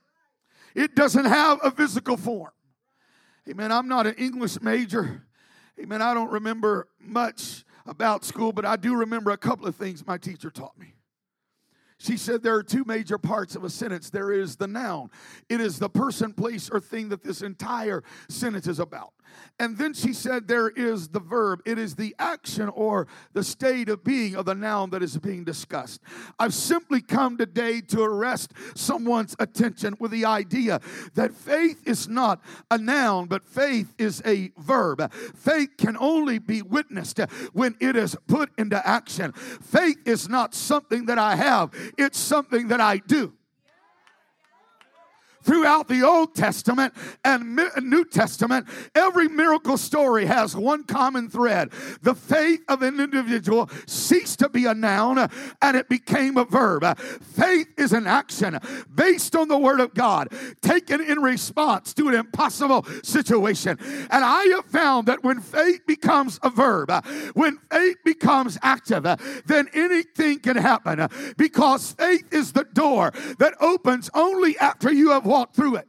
It 0.76 0.96
doesn't 0.96 1.26
have 1.26 1.60
a 1.64 1.70
physical 1.70 2.18
form. 2.18 2.52
Amen. 3.48 3.72
I'm 3.72 3.88
not 3.88 4.08
an 4.08 4.16
English 4.16 4.60
major. 4.62 5.24
Amen. 5.80 6.02
I 6.02 6.14
don't 6.14 6.32
remember 6.32 6.88
much 7.00 7.66
about 7.86 8.24
school, 8.24 8.52
but 8.52 8.66
I 8.66 8.76
do 8.76 8.96
remember 8.96 9.32
a 9.32 9.38
couple 9.38 9.68
of 9.68 9.76
things 9.76 10.06
my 10.08 10.18
teacher 10.18 10.50
taught 10.50 10.78
me. 10.80 10.96
She 12.04 12.18
said 12.18 12.44
there 12.44 12.56
are 12.56 12.64
two 12.64 12.84
major 12.84 13.18
parts 13.18 13.56
of 13.56 13.64
a 13.64 13.70
sentence. 13.70 14.10
There 14.10 14.34
is 14.34 14.58
the 14.58 14.68
noun, 14.68 15.10
it 15.48 15.62
is 15.62 15.80
the 15.80 15.90
person, 15.90 16.34
place, 16.34 16.70
or 16.70 16.82
thing 16.82 17.08
that 17.10 17.24
this 17.24 17.42
entire 17.42 18.04
sentence 18.28 18.68
is 18.68 18.80
about. 18.80 19.14
And 19.60 19.78
then 19.78 19.94
she 19.94 20.14
said 20.14 20.48
there 20.48 20.70
is 20.70 21.10
the 21.10 21.20
verb, 21.20 21.62
it 21.66 21.78
is 21.78 21.96
the 21.96 22.16
action 22.20 22.70
or 22.70 23.08
the 23.34 23.44
state 23.44 23.90
of 23.90 24.04
being 24.04 24.36
of 24.36 24.46
the 24.46 24.56
noun 24.56 24.90
that 24.92 25.04
is 25.04 25.18
being 25.18 25.44
discussed. 25.44 26.02
I've 26.40 26.54
simply 26.54 27.02
come 27.02 27.38
today 27.38 27.82
to 27.82 28.02
arrest 28.02 28.54
someone's 28.76 29.36
attention 29.40 29.96
with 30.00 30.12
the 30.12 30.26
idea 30.26 30.80
that 31.16 31.34
faith 31.34 31.82
is 31.88 32.08
not 32.08 32.42
a 32.72 32.78
noun, 32.78 33.28
but 33.28 33.44
faith 33.44 33.94
is 33.98 34.22
a 34.26 34.52
verb. 34.58 35.12
Faith 35.14 35.70
can 35.78 35.98
only 35.98 36.40
be 36.40 36.62
witnessed 36.62 37.20
when 37.54 37.76
it 37.80 37.96
is 37.96 38.16
put 38.28 38.52
into 38.58 38.86
action. 38.88 39.32
Faith 39.34 39.98
is 40.06 40.28
not 40.28 40.54
something 40.54 41.06
that 41.06 41.18
I 41.18 41.36
have, 41.36 41.72
it's 41.98 42.18
something 42.18 42.70
that 42.70 42.82
I 42.82 42.98
do 42.98 43.34
throughout 45.44 45.88
the 45.88 46.04
Old 46.04 46.36
Testament 46.36 46.94
and 47.24 47.60
uh, 47.60 47.70
New 47.82 48.06
Testament, 48.06 48.68
every 48.96 49.28
miracle 49.28 49.78
story 49.78 50.26
has 50.26 50.56
one 50.56 50.84
common 50.84 51.30
thread. 51.30 51.72
The 52.02 52.16
faith 52.16 52.62
of 52.68 52.82
an 52.82 53.00
individual 53.00 53.70
ceased 53.86 54.40
to 54.40 54.50
be 54.50 54.66
a 54.66 54.74
noun 54.74 55.18
uh, 55.18 55.28
and 55.62 55.78
it 55.78 55.90
became 55.90 56.38
a 56.38 56.46
verb. 56.46 56.84
Uh, 56.84 56.96
faith 56.96 57.68
is 57.78 57.94
an 57.94 58.08
action 58.08 58.60
based 58.94 59.36
on 59.36 59.48
the 59.48 59.58
Word 59.58 59.80
of 59.80 59.94
God, 59.94 60.30
taken 60.62 61.02
in 61.02 61.20
response 61.20 61.94
to 61.96 62.10
an 62.10 62.16
impossible 62.16 62.86
situation. 63.04 63.78
And 64.10 64.24
I 64.24 64.44
have 64.56 64.66
found 64.66 65.08
that 65.08 65.24
when 65.24 65.40
faith 65.40 65.86
becomes 65.86 66.40
a 66.44 66.50
verb, 66.50 66.92
when 67.34 67.58
faith 67.72 67.98
becomes 68.04 68.58
active, 68.62 69.04
then 69.46 69.70
anything 69.74 70.40
can 70.40 70.58
happen 70.58 71.08
because 71.38 71.92
faith 71.94 72.26
is 72.32 72.54
the 72.54 72.64
door 72.64 73.12
that 73.40 73.54
opens 73.60 74.10
only 74.14 74.58
after 74.58 74.92
you 74.92 75.12
have 75.12 75.26
walk 75.34 75.54
through 75.54 75.76
it. 75.78 75.88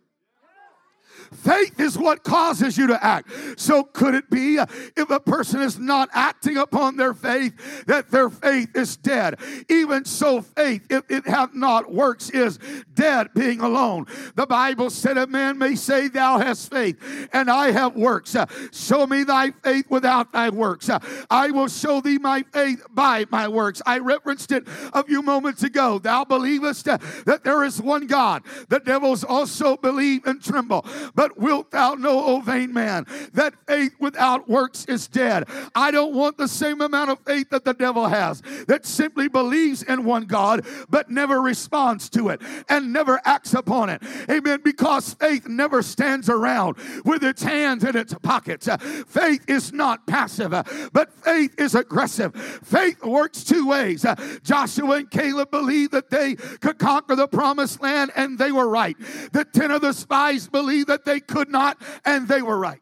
Faith 1.34 1.78
is 1.80 1.98
what 1.98 2.24
causes 2.24 2.78
you 2.78 2.86
to 2.86 3.04
act. 3.04 3.30
So, 3.56 3.84
could 3.84 4.14
it 4.14 4.30
be 4.30 4.58
uh, 4.58 4.66
if 4.96 5.10
a 5.10 5.20
person 5.20 5.60
is 5.60 5.78
not 5.78 6.08
acting 6.12 6.56
upon 6.56 6.96
their 6.96 7.14
faith 7.14 7.84
that 7.86 8.10
their 8.10 8.30
faith 8.30 8.74
is 8.74 8.96
dead? 8.96 9.38
Even 9.68 10.04
so, 10.04 10.40
faith, 10.40 10.86
if 10.90 11.04
it 11.10 11.26
hath 11.26 11.54
not 11.54 11.92
works, 11.92 12.30
is 12.30 12.58
dead, 12.94 13.28
being 13.34 13.60
alone. 13.60 14.06
The 14.34 14.46
Bible 14.46 14.90
said, 14.90 15.18
A 15.18 15.26
man 15.26 15.58
may 15.58 15.74
say, 15.74 16.08
Thou 16.08 16.38
hast 16.38 16.70
faith, 16.70 16.96
and 17.32 17.50
I 17.50 17.70
have 17.70 17.96
works. 17.96 18.34
Uh, 18.34 18.46
show 18.72 19.06
me 19.06 19.24
thy 19.24 19.50
faith 19.50 19.86
without 19.90 20.32
thy 20.32 20.50
works. 20.50 20.88
Uh, 20.88 20.98
I 21.30 21.50
will 21.50 21.68
show 21.68 22.00
thee 22.00 22.18
my 22.18 22.44
faith 22.52 22.82
by 22.90 23.26
my 23.30 23.48
works. 23.48 23.82
I 23.86 23.98
referenced 23.98 24.52
it 24.52 24.64
a 24.92 25.02
few 25.04 25.22
moments 25.22 25.62
ago. 25.62 25.98
Thou 25.98 26.24
believest 26.24 26.84
that 26.84 27.44
there 27.44 27.64
is 27.64 27.80
one 27.80 28.06
God. 28.06 28.42
The 28.68 28.80
devils 28.80 29.24
also 29.24 29.76
believe 29.76 30.26
and 30.26 30.42
tremble. 30.42 30.84
But 31.14 31.23
but 31.24 31.38
wilt 31.38 31.70
thou 31.70 31.94
know, 31.94 32.22
O 32.22 32.40
vain 32.42 32.70
man, 32.70 33.06
that 33.32 33.54
faith 33.66 33.94
without 33.98 34.46
works 34.46 34.84
is 34.84 35.08
dead? 35.08 35.44
I 35.74 35.90
don't 35.90 36.14
want 36.14 36.36
the 36.36 36.46
same 36.46 36.82
amount 36.82 37.08
of 37.08 37.18
faith 37.20 37.48
that 37.48 37.64
the 37.64 37.72
devil 37.72 38.06
has, 38.08 38.42
that 38.68 38.84
simply 38.84 39.28
believes 39.28 39.82
in 39.82 40.04
one 40.04 40.26
God, 40.26 40.66
but 40.90 41.08
never 41.08 41.40
responds 41.40 42.10
to 42.10 42.28
it 42.28 42.42
and 42.68 42.92
never 42.92 43.22
acts 43.24 43.54
upon 43.54 43.88
it. 43.88 44.02
Amen. 44.28 44.60
Because 44.62 45.14
faith 45.14 45.48
never 45.48 45.80
stands 45.80 46.28
around 46.28 46.76
with 47.06 47.24
its 47.24 47.42
hands 47.42 47.84
in 47.84 47.96
its 47.96 48.12
pockets. 48.12 48.68
Faith 49.06 49.44
is 49.48 49.72
not 49.72 50.06
passive, 50.06 50.50
but 50.92 51.10
faith 51.24 51.54
is 51.58 51.74
aggressive. 51.74 52.34
Faith 52.62 53.02
works 53.02 53.44
two 53.44 53.66
ways. 53.66 54.04
Joshua 54.42 54.96
and 54.96 55.10
Caleb 55.10 55.50
believed 55.50 55.92
that 55.92 56.10
they 56.10 56.34
could 56.34 56.78
conquer 56.78 57.16
the 57.16 57.28
promised 57.28 57.80
land, 57.80 58.10
and 58.14 58.38
they 58.38 58.52
were 58.52 58.68
right. 58.68 58.96
The 59.32 59.46
ten 59.46 59.70
of 59.70 59.80
the 59.80 59.94
spies 59.94 60.48
believed 60.48 60.88
that 60.88 61.06
they 61.06 61.13
they 61.14 61.20
could 61.20 61.48
not, 61.48 61.80
and 62.04 62.26
they 62.26 62.42
were 62.42 62.58
right. 62.58 62.80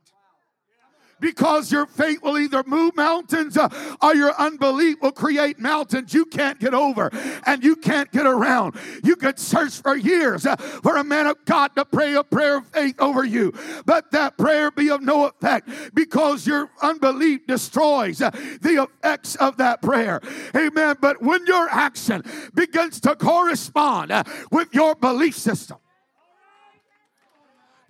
Because 1.20 1.70
your 1.70 1.86
faith 1.86 2.20
will 2.22 2.36
either 2.36 2.64
move 2.66 2.96
mountains 2.96 3.56
uh, 3.56 3.68
or 4.02 4.12
your 4.12 4.34
unbelief 4.40 4.96
will 5.00 5.12
create 5.12 5.60
mountains 5.60 6.12
you 6.12 6.24
can't 6.24 6.58
get 6.58 6.74
over 6.74 7.10
and 7.46 7.62
you 7.62 7.76
can't 7.76 8.10
get 8.10 8.26
around. 8.26 8.74
You 9.04 9.14
could 9.14 9.38
search 9.38 9.80
for 9.80 9.94
years 9.94 10.46
uh, 10.46 10.56
for 10.56 10.96
a 10.96 11.04
man 11.04 11.28
of 11.28 11.36
God 11.44 11.76
to 11.76 11.84
pray 11.84 12.14
a 12.14 12.24
prayer 12.24 12.56
of 12.56 12.66
faith 12.68 12.96
over 12.98 13.22
you, 13.22 13.52
but 13.86 14.10
that 14.10 14.36
prayer 14.36 14.72
be 14.72 14.90
of 14.90 15.00
no 15.00 15.26
effect 15.26 15.68
because 15.94 16.44
your 16.44 16.70
unbelief 16.82 17.46
destroys 17.46 18.20
uh, 18.20 18.30
the 18.62 18.82
effects 18.82 19.36
of 19.36 19.58
that 19.58 19.80
prayer. 19.80 20.20
Amen. 20.56 20.96
But 21.00 21.22
when 21.22 21.46
your 21.46 21.68
action 21.68 22.24
begins 22.52 22.98
to 23.02 23.14
correspond 23.14 24.10
with 24.50 24.74
your 24.74 24.96
belief 24.96 25.36
system, 25.36 25.76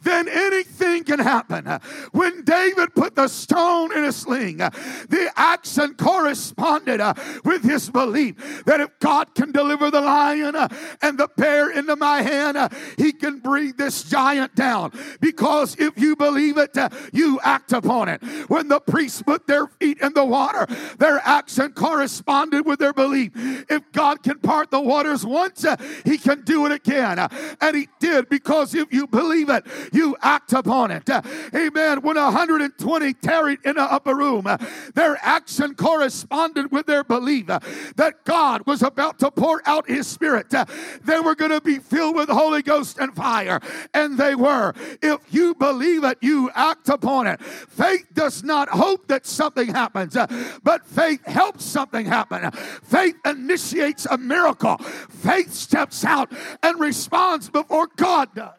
then 0.02 0.28
anything 0.28 1.04
can 1.04 1.18
happen. 1.18 1.66
When 2.12 2.44
David 2.44 2.94
put 2.94 3.14
the 3.14 3.28
stone 3.28 3.96
in 3.96 4.04
a 4.04 4.12
sling, 4.12 4.58
the 4.58 5.32
action 5.36 5.94
corresponded 5.94 7.00
uh, 7.00 7.14
with 7.44 7.62
his 7.62 7.90
belief 7.90 8.64
that 8.64 8.80
if 8.80 8.98
God 8.98 9.34
can 9.34 9.52
deliver 9.52 9.90
the 9.90 10.00
lion 10.00 10.56
uh, 10.56 10.68
and 11.00 11.18
the 11.18 11.28
bear 11.36 11.70
into 11.70 11.96
my 11.96 12.22
hand, 12.22 12.56
uh, 12.56 12.68
he 12.96 13.12
can 13.12 13.38
bring 13.38 13.72
this 13.76 14.02
giant 14.04 14.54
down. 14.54 14.92
Because 15.20 15.76
if 15.78 15.98
you 15.98 16.16
believe 16.16 16.58
it, 16.58 16.76
you 17.12 17.38
act 17.42 17.72
upon 17.72 18.08
it. 18.08 18.22
When 18.48 18.68
the 18.68 18.80
priests 18.80 19.22
put 19.22 19.46
their 19.46 19.66
feet 19.66 19.98
in 20.00 20.14
the 20.14 20.24
water, 20.24 20.66
their 20.98 21.20
action 21.24 21.72
corresponded 21.72 22.66
with 22.66 22.78
their 22.78 22.92
belief. 22.92 23.32
If 23.68 23.90
God 23.92 24.22
can 24.22 24.38
part 24.38 24.70
the 24.70 24.80
waters 24.80 25.24
once, 25.24 25.64
he 26.04 26.18
can 26.18 26.42
do 26.42 26.66
it 26.66 26.72
again. 26.72 27.18
And 27.60 27.76
he 27.76 27.88
did 28.00 28.28
because 28.28 28.74
if 28.74 28.92
you 28.92 29.06
believe 29.06 29.48
it, 29.48 29.64
you 29.92 30.16
act 30.22 30.52
upon 30.52 30.90
it. 30.90 31.08
Amen. 31.54 32.02
When 32.02 32.16
120 32.16 33.14
tarried 33.14 33.58
in 33.64 33.76
the 33.76 33.82
upper 33.82 34.14
room, 34.14 34.46
their 34.94 35.18
action 35.22 35.74
corresponded 35.74 36.72
with 36.72 36.86
their 36.86 37.04
belief 37.04 37.46
that 37.46 38.24
God 38.24 38.66
was 38.66 38.82
about 38.82 39.18
to 39.20 39.30
pour 39.30 39.62
out 39.66 39.88
his 39.88 40.06
spirit. 40.06 40.50
They 40.50 41.20
were 41.20 41.34
going 41.34 41.50
to 41.50 41.60
be 41.60 41.78
filled 41.78 42.16
with 42.16 42.28
Holy 42.28 42.62
Ghost 42.62 42.98
and 42.98 43.14
fire. 43.14 43.60
And 43.94 44.18
they 44.18 44.34
were. 44.34 44.74
If 45.02 45.20
you 45.30 45.54
believe 45.54 46.04
it, 46.04 46.18
you 46.20 46.50
act 46.54 46.88
upon 46.88 47.26
it. 47.26 47.42
Faith 47.42 48.06
does 48.12 48.42
not 48.42 48.68
hope 48.68 49.08
that 49.08 49.26
something 49.26 49.68
happens, 49.68 50.16
but 50.62 50.86
faith 50.86 51.24
helps 51.26 51.64
something 51.64 52.06
happen. 52.06 52.50
Faith 52.82 53.16
initiates 53.24 54.06
a 54.06 54.18
miracle. 54.18 54.76
Faith 54.78 55.52
steps 55.52 56.04
out 56.04 56.32
and 56.62 56.80
responds 56.80 57.50
before 57.50 57.88
God 57.96 58.34
does. 58.34 58.54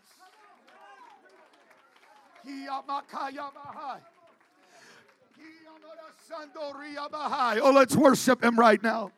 Oh, 7.61 7.71
let's 7.71 7.95
worship 7.95 8.43
him 8.43 8.57
right 8.57 8.81
now. 8.81 9.11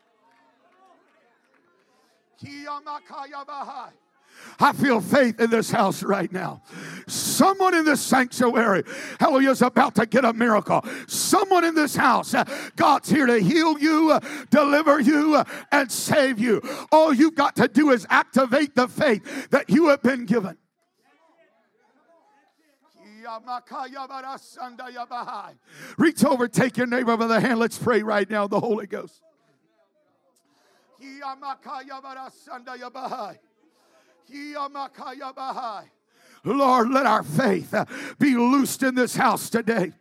I 4.59 4.73
feel 4.73 5.01
faith 5.01 5.39
in 5.39 5.49
this 5.49 5.71
house 5.71 6.03
right 6.03 6.31
now. 6.31 6.61
Someone 7.07 7.73
in 7.73 7.85
this 7.85 8.01
sanctuary, 8.01 8.83
hallelujah, 9.19 9.51
is 9.51 9.61
about 9.61 9.95
to 9.95 10.05
get 10.05 10.25
a 10.25 10.33
miracle. 10.33 10.83
Someone 11.07 11.63
in 11.63 11.75
this 11.75 11.95
house, 11.95 12.33
uh, 12.33 12.43
God's 12.75 13.09
here 13.09 13.25
to 13.25 13.39
heal 13.39 13.79
you, 13.79 14.11
uh, 14.11 14.19
deliver 14.49 14.99
you, 14.99 15.35
uh, 15.35 15.43
and 15.71 15.91
save 15.91 16.39
you. 16.39 16.61
All 16.91 17.13
you've 17.13 17.35
got 17.35 17.55
to 17.57 17.67
do 17.67 17.91
is 17.91 18.05
activate 18.09 18.75
the 18.75 18.87
faith 18.87 19.49
that 19.49 19.69
you 19.69 19.87
have 19.87 20.01
been 20.01 20.25
given. 20.25 20.57
Reach 25.97 26.23
over, 26.23 26.47
take 26.47 26.77
your 26.77 26.87
neighbor 26.87 27.17
by 27.17 27.27
the 27.27 27.39
hand. 27.39 27.59
Let's 27.59 27.77
pray 27.77 28.03
right 28.03 28.29
now, 28.29 28.47
the 28.47 28.59
Holy 28.59 28.87
Ghost. 28.87 29.21
Lord, 36.43 36.89
let 36.89 37.05
our 37.05 37.23
faith 37.23 37.73
be 38.19 38.35
loosed 38.35 38.83
in 38.83 38.95
this 38.95 39.15
house 39.15 39.49
today. 39.49 39.93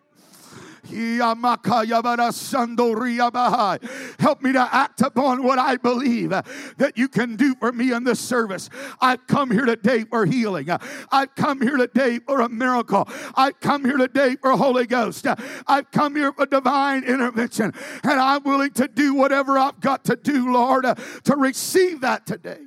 Help 4.18 4.42
me 4.42 4.52
to 4.52 4.68
act 4.72 5.00
upon 5.00 5.42
what 5.42 5.58
I 5.58 5.76
believe 5.76 6.30
that 6.30 6.92
you 6.96 7.08
can 7.08 7.36
do 7.36 7.54
for 7.56 7.72
me 7.72 7.92
in 7.92 8.04
this 8.04 8.20
service. 8.20 8.68
I've 9.00 9.26
come 9.26 9.50
here 9.50 9.64
today 9.64 10.04
for 10.04 10.26
healing. 10.26 10.68
I've 11.10 11.34
come 11.34 11.60
here 11.60 11.76
today 11.76 12.18
for 12.18 12.40
a 12.40 12.48
miracle. 12.48 13.08
I've 13.34 13.58
come 13.60 13.84
here 13.84 13.96
today 13.96 14.36
for 14.36 14.52
Holy 14.52 14.86
Ghost. 14.86 15.26
I've 15.66 15.90
come 15.90 16.16
here 16.16 16.32
for 16.32 16.46
divine 16.46 17.04
intervention. 17.04 17.72
And 18.02 18.20
I'm 18.20 18.42
willing 18.44 18.72
to 18.72 18.88
do 18.88 19.14
whatever 19.14 19.58
I've 19.58 19.80
got 19.80 20.04
to 20.04 20.16
do, 20.16 20.52
Lord, 20.52 20.84
to 21.24 21.36
receive 21.36 22.00
that 22.02 22.26
today. 22.26 22.60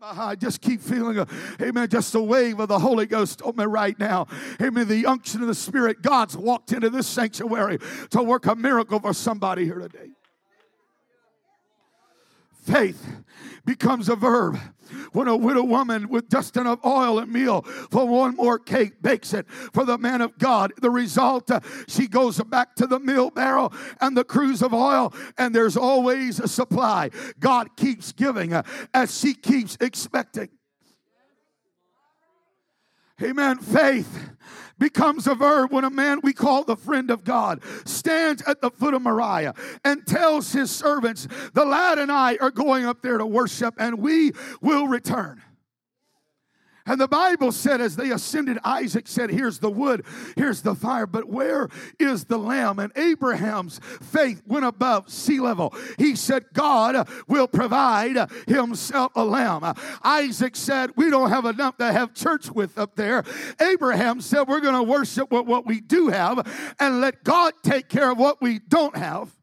I 0.00 0.34
just 0.36 0.60
keep 0.60 0.80
feeling, 0.80 1.18
a, 1.18 1.26
amen, 1.60 1.88
just 1.88 2.14
a 2.14 2.20
wave 2.20 2.60
of 2.60 2.68
the 2.68 2.78
Holy 2.78 3.06
Ghost 3.06 3.42
on 3.42 3.56
me 3.56 3.64
right 3.64 3.98
now. 3.98 4.26
Amen. 4.60 4.86
The 4.86 5.06
unction 5.06 5.40
of 5.42 5.48
the 5.48 5.54
Spirit, 5.54 6.02
God's 6.02 6.36
walked 6.36 6.72
into 6.72 6.90
this 6.90 7.06
sanctuary 7.06 7.78
to 8.10 8.22
work 8.22 8.46
a 8.46 8.54
miracle 8.54 9.00
for 9.00 9.12
somebody 9.12 9.64
here 9.64 9.80
today. 9.80 10.09
Faith 12.70 13.24
becomes 13.64 14.08
a 14.08 14.16
verb. 14.16 14.58
When 15.12 15.28
a 15.28 15.36
widow 15.36 15.62
woman 15.62 16.08
with 16.08 16.28
just 16.28 16.56
enough 16.56 16.84
oil 16.84 17.18
and 17.18 17.32
meal 17.32 17.62
for 17.62 18.06
one 18.06 18.36
more 18.36 18.58
cake 18.58 19.02
bakes 19.02 19.34
it 19.34 19.48
for 19.50 19.84
the 19.84 19.98
man 19.98 20.20
of 20.20 20.36
God, 20.38 20.72
the 20.80 20.90
result, 20.90 21.50
uh, 21.50 21.60
she 21.88 22.06
goes 22.06 22.40
back 22.42 22.74
to 22.76 22.86
the 22.86 22.98
mill 22.98 23.30
barrel 23.30 23.72
and 24.00 24.16
the 24.16 24.24
cruse 24.24 24.62
of 24.62 24.74
oil, 24.74 25.12
and 25.38 25.54
there's 25.54 25.76
always 25.76 26.40
a 26.40 26.48
supply. 26.48 27.10
God 27.38 27.76
keeps 27.76 28.12
giving 28.12 28.52
uh, 28.52 28.62
as 28.94 29.18
she 29.18 29.34
keeps 29.34 29.76
expecting. 29.80 30.48
Amen. 33.22 33.58
Faith 33.58 34.30
becomes 34.80 35.28
a 35.28 35.36
verb 35.36 35.70
when 35.70 35.84
a 35.84 35.90
man 35.90 36.18
we 36.24 36.32
call 36.32 36.64
the 36.64 36.74
friend 36.74 37.10
of 37.10 37.22
God 37.22 37.62
stands 37.84 38.42
at 38.48 38.60
the 38.60 38.70
foot 38.70 38.94
of 38.94 39.02
Moriah 39.02 39.54
and 39.84 40.04
tells 40.04 40.50
his 40.52 40.72
servants, 40.72 41.28
The 41.54 41.64
lad 41.64 42.00
and 42.00 42.10
I 42.10 42.36
are 42.40 42.50
going 42.50 42.84
up 42.84 43.02
there 43.02 43.18
to 43.18 43.26
worship 43.26 43.74
and 43.78 44.00
we 44.00 44.32
will 44.60 44.88
return. 44.88 45.42
And 46.86 47.00
the 47.00 47.08
Bible 47.08 47.52
said, 47.52 47.80
as 47.80 47.96
they 47.96 48.10
ascended, 48.10 48.58
Isaac 48.64 49.06
said, 49.06 49.30
Here's 49.30 49.58
the 49.58 49.70
wood, 49.70 50.04
here's 50.36 50.62
the 50.62 50.74
fire, 50.74 51.06
but 51.06 51.28
where 51.28 51.68
is 51.98 52.24
the 52.24 52.38
lamb? 52.38 52.78
And 52.78 52.92
Abraham's 52.96 53.80
faith 54.00 54.42
went 54.46 54.64
above 54.64 55.10
sea 55.10 55.40
level. 55.40 55.74
He 55.98 56.16
said, 56.16 56.46
God 56.52 57.08
will 57.28 57.48
provide 57.48 58.30
himself 58.46 59.12
a 59.14 59.24
lamb. 59.24 59.74
Isaac 60.02 60.56
said, 60.56 60.90
We 60.96 61.10
don't 61.10 61.30
have 61.30 61.44
enough 61.44 61.76
to 61.78 61.92
have 61.92 62.14
church 62.14 62.50
with 62.50 62.78
up 62.78 62.96
there. 62.96 63.24
Abraham 63.60 64.20
said, 64.20 64.48
We're 64.48 64.60
going 64.60 64.74
to 64.74 64.82
worship 64.82 65.30
what 65.30 65.66
we 65.66 65.80
do 65.80 66.08
have 66.08 66.74
and 66.78 67.00
let 67.00 67.24
God 67.24 67.54
take 67.62 67.88
care 67.88 68.10
of 68.10 68.18
what 68.18 68.40
we 68.40 68.58
don't 68.58 68.96
have. 68.96 69.39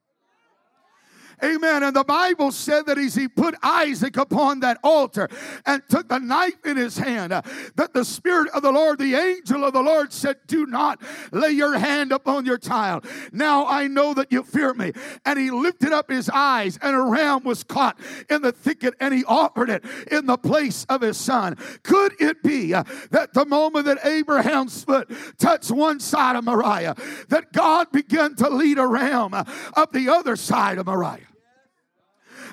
Amen. 1.43 1.83
And 1.83 1.95
the 1.95 2.03
Bible 2.03 2.51
said 2.51 2.87
that 2.87 2.97
as 2.97 3.13
he 3.13 3.27
put 3.27 3.53
Isaac 3.61 4.17
upon 4.17 4.61
that 4.61 4.79
altar 4.83 5.29
and 5.67 5.83
took 5.87 6.09
the 6.09 6.17
knife 6.17 6.65
in 6.65 6.77
his 6.77 6.97
hand, 6.97 7.31
uh, 7.31 7.43
that 7.75 7.93
the 7.93 8.03
Spirit 8.03 8.49
of 8.55 8.63
the 8.63 8.71
Lord, 8.71 8.97
the 8.97 9.13
angel 9.13 9.63
of 9.63 9.73
the 9.73 9.81
Lord 9.81 10.11
said, 10.11 10.37
Do 10.47 10.65
not 10.65 10.99
lay 11.31 11.51
your 11.51 11.77
hand 11.77 12.11
upon 12.11 12.47
your 12.47 12.57
child. 12.57 13.05
Now 13.31 13.67
I 13.67 13.87
know 13.87 14.15
that 14.15 14.31
you 14.31 14.41
fear 14.41 14.73
me. 14.73 14.93
And 15.25 15.37
he 15.37 15.51
lifted 15.51 15.93
up 15.93 16.09
his 16.09 16.27
eyes, 16.27 16.79
and 16.81 16.95
a 16.95 17.01
ram 17.01 17.43
was 17.43 17.63
caught 17.63 17.99
in 18.31 18.41
the 18.41 18.51
thicket, 18.51 18.95
and 18.99 19.13
he 19.13 19.23
offered 19.25 19.69
it 19.69 19.85
in 20.11 20.25
the 20.25 20.37
place 20.37 20.85
of 20.89 21.01
his 21.01 21.17
son. 21.17 21.55
Could 21.83 22.13
it 22.19 22.41
be 22.41 22.73
uh, 22.73 22.83
that 23.11 23.35
the 23.35 23.45
moment 23.45 23.85
that 23.85 24.03
Abraham's 24.03 24.83
foot 24.83 25.11
touched 25.37 25.69
one 25.69 25.99
side 25.99 26.35
of 26.35 26.45
Moriah, 26.45 26.95
that 27.29 27.53
God 27.53 27.91
began 27.91 28.35
to 28.37 28.49
lead 28.49 28.79
a 28.79 28.87
ram 28.87 29.35
uh, 29.35 29.43
up 29.75 29.93
the 29.93 30.09
other 30.09 30.35
side 30.35 30.79
of 30.79 30.87
Moriah? 30.87 31.26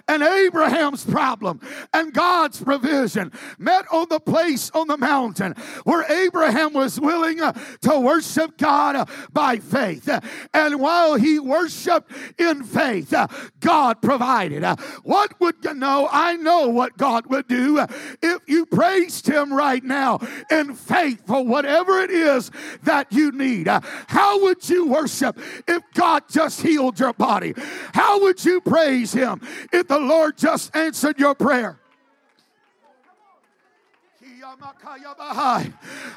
And 0.06 0.22
Abraham's 0.22 1.04
problem 1.04 1.60
and 1.92 2.12
God's 2.12 2.62
provision 2.62 3.32
met 3.58 3.86
on 3.90 4.06
the 4.10 4.20
place 4.20 4.70
on 4.74 4.88
the 4.88 4.98
mountain 4.98 5.54
where 5.84 6.04
Abraham 6.10 6.74
was 6.74 7.00
willing 7.00 7.40
uh, 7.40 7.52
to 7.82 7.98
worship 7.98 8.58
God 8.58 8.96
uh, 8.96 9.06
by 9.32 9.56
faith. 9.56 10.08
And 10.52 10.80
while 10.80 11.14
he 11.14 11.38
worshiped 11.38 12.12
in 12.38 12.64
faith, 12.64 13.14
uh, 13.14 13.28
God 13.60 14.02
provided. 14.02 14.64
What 15.02 15.40
would 15.40 15.56
you 15.64 15.74
know? 15.74 16.08
I 16.10 16.36
know 16.36 16.68
what 16.68 16.96
God 16.96 17.26
would 17.26 17.48
do 17.48 17.84
if 18.22 18.42
you 18.46 18.66
praised 18.66 19.26
him 19.26 19.52
right 19.52 19.82
now 19.82 20.20
in 20.50 20.74
faith 20.74 21.26
for 21.26 21.44
whatever 21.44 22.00
it 22.00 22.10
is 22.10 22.50
that 22.82 23.12
you 23.12 23.32
need. 23.32 23.68
How 23.68 24.42
would 24.42 24.68
you 24.68 24.88
worship 24.88 25.38
if 25.66 25.82
God 25.94 26.24
just 26.28 26.60
healed 26.60 27.00
your 27.00 27.14
body? 27.14 27.54
How 27.92 28.20
would 28.20 28.44
you 28.44 28.60
praise 28.60 29.12
him 29.12 29.40
if 29.72 29.90
the 29.94 30.00
Lord 30.00 30.37
just 30.37 30.74
answered 30.74 31.20
your 31.20 31.37
prayer. 31.37 31.78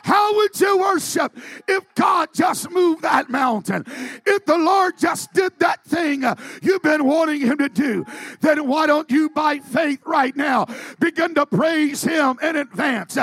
How 0.03 0.35
would 0.35 0.59
you 0.59 0.79
worship 0.79 1.37
if 1.67 1.83
God 1.93 2.29
just 2.33 2.71
moved 2.71 3.03
that 3.03 3.29
mountain? 3.29 3.83
If 4.25 4.45
the 4.45 4.57
Lord 4.57 4.97
just 4.97 5.31
did 5.33 5.59
that 5.59 5.83
thing 5.85 6.23
you've 6.63 6.81
been 6.81 7.05
wanting 7.05 7.41
Him 7.41 7.59
to 7.59 7.69
do, 7.69 8.03
then 8.41 8.67
why 8.67 8.87
don't 8.87 9.11
you, 9.11 9.29
by 9.29 9.59
faith 9.59 10.01
right 10.05 10.35
now, 10.35 10.65
begin 10.99 11.35
to 11.35 11.45
praise 11.45 12.03
Him 12.03 12.39
in 12.41 12.55
advance? 12.55 13.15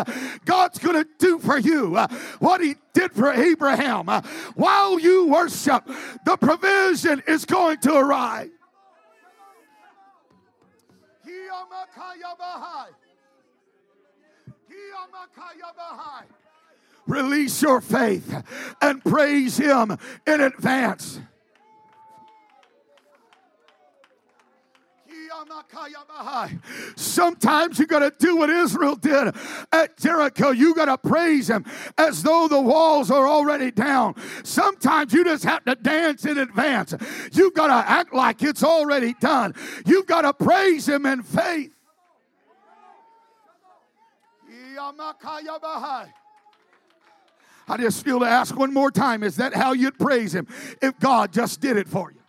God's 0.44 0.78
going 0.78 1.02
to 1.02 1.08
do 1.18 1.40
for 1.40 1.58
you 1.58 1.96
uh, 1.96 2.06
what 2.38 2.60
He 2.60 2.76
did 2.92 3.12
for 3.12 3.32
Abraham. 3.32 4.08
Uh, 4.08 4.22
while 4.54 5.00
you 5.00 5.26
worship, 5.26 5.84
the 6.24 6.36
provision 6.36 7.24
is 7.26 7.44
going 7.44 7.78
to 7.78 7.94
arrive. 7.94 8.50
Release 17.06 17.60
your 17.60 17.80
faith 17.80 18.42
and 18.80 19.04
praise 19.04 19.56
Him 19.58 19.96
in 20.26 20.40
advance. 20.40 21.20
Sometimes 26.96 27.78
you 27.78 27.86
got 27.86 28.00
to 28.00 28.12
do 28.18 28.36
what 28.36 28.50
Israel 28.50 28.96
did 28.96 29.34
at 29.72 29.96
Jericho. 29.98 30.50
You 30.50 30.74
got 30.74 30.86
to 30.86 30.98
praise 30.98 31.48
Him 31.48 31.64
as 31.98 32.22
though 32.22 32.48
the 32.48 32.60
walls 32.60 33.10
are 33.10 33.26
already 33.26 33.70
down. 33.70 34.14
Sometimes 34.42 35.12
you 35.12 35.24
just 35.24 35.44
have 35.44 35.64
to 35.64 35.74
dance 35.74 36.24
in 36.24 36.38
advance. 36.38 36.94
You 37.32 37.50
got 37.50 37.68
to 37.68 37.90
act 37.90 38.14
like 38.14 38.42
it's 38.42 38.62
already 38.62 39.14
done. 39.20 39.54
You've 39.86 40.06
got 40.06 40.22
to 40.22 40.32
praise 40.32 40.88
Him 40.88 41.06
in 41.06 41.22
faith. 41.22 41.74
I 47.66 47.76
just 47.78 48.04
feel 48.04 48.20
to 48.20 48.26
ask 48.26 48.54
one 48.56 48.74
more 48.74 48.90
time 48.90 49.22
is 49.22 49.36
that 49.36 49.54
how 49.54 49.72
you'd 49.72 49.98
praise 49.98 50.34
Him 50.34 50.46
if 50.82 50.98
God 51.00 51.32
just 51.32 51.60
did 51.60 51.76
it 51.76 51.88
for 51.88 52.12
you? 52.12 52.23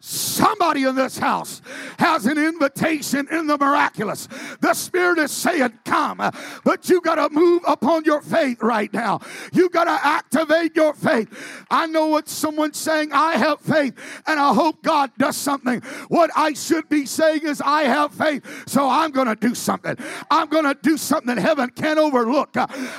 Somebody 0.00 0.84
in 0.84 0.94
this 0.94 1.18
house 1.18 1.62
has 1.98 2.26
an 2.26 2.38
invitation 2.38 3.28
in 3.30 3.46
the 3.46 3.58
miraculous. 3.58 4.28
The 4.60 4.74
Spirit 4.74 5.18
is 5.18 5.30
saying, 5.30 5.78
Come, 5.84 6.18
but 6.64 6.88
you 6.88 7.00
got 7.00 7.16
to 7.16 7.28
move 7.30 7.62
upon 7.66 8.04
your 8.04 8.20
faith 8.20 8.62
right 8.62 8.92
now. 8.92 9.20
You 9.52 9.68
got 9.68 9.84
to 9.84 10.06
activate 10.06 10.76
your 10.76 10.94
faith. 10.94 11.28
I 11.70 11.86
know 11.86 12.06
what 12.06 12.28
someone's 12.28 12.78
saying, 12.78 13.12
I 13.12 13.36
have 13.36 13.60
faith, 13.60 13.94
and 14.26 14.38
I 14.40 14.52
hope 14.54 14.82
God 14.82 15.10
does 15.18 15.36
something. 15.36 15.80
What 16.08 16.30
I 16.36 16.52
should 16.54 16.88
be 16.88 17.06
saying 17.06 17.42
is, 17.44 17.60
I 17.60 17.82
have 17.82 18.12
faith, 18.12 18.68
so 18.68 18.88
I'm 18.88 19.10
going 19.10 19.28
to 19.28 19.36
do 19.36 19.54
something. 19.54 19.96
I'm 20.30 20.48
going 20.48 20.64
to 20.64 20.76
do 20.82 20.96
something 20.96 21.36
heaven 21.36 21.70
can't 21.70 21.98
overlook. 21.98 22.56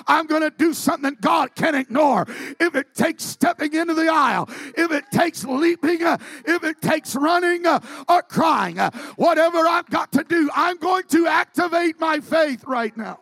I'm 0.08 0.27
going 0.27 0.41
to 0.41 0.51
do 0.51 0.73
something 0.73 1.17
God 1.21 1.55
can 1.55 1.75
ignore. 1.75 2.25
If 2.60 2.75
it 2.75 2.93
takes 2.95 3.23
stepping 3.23 3.73
into 3.73 3.93
the 3.93 4.12
aisle, 4.12 4.49
if 4.77 4.91
it 4.91 5.05
takes 5.12 5.43
leaping, 5.43 5.99
if 6.01 6.63
it 6.63 6.81
takes 6.81 7.15
running 7.15 7.65
uh, 7.65 7.79
or 8.08 8.21
crying, 8.21 8.79
uh, 8.79 8.85
whatever 9.15 9.60
I've 9.60 9.89
got 9.89 10.12
to 10.13 10.24
do, 10.24 10.50
I'm 10.54 10.78
going 10.78 11.04
to 11.10 11.28
activate 11.28 12.00
my 12.00 12.19
faith 12.19 12.63
right 12.65 12.95
now. 12.95 13.19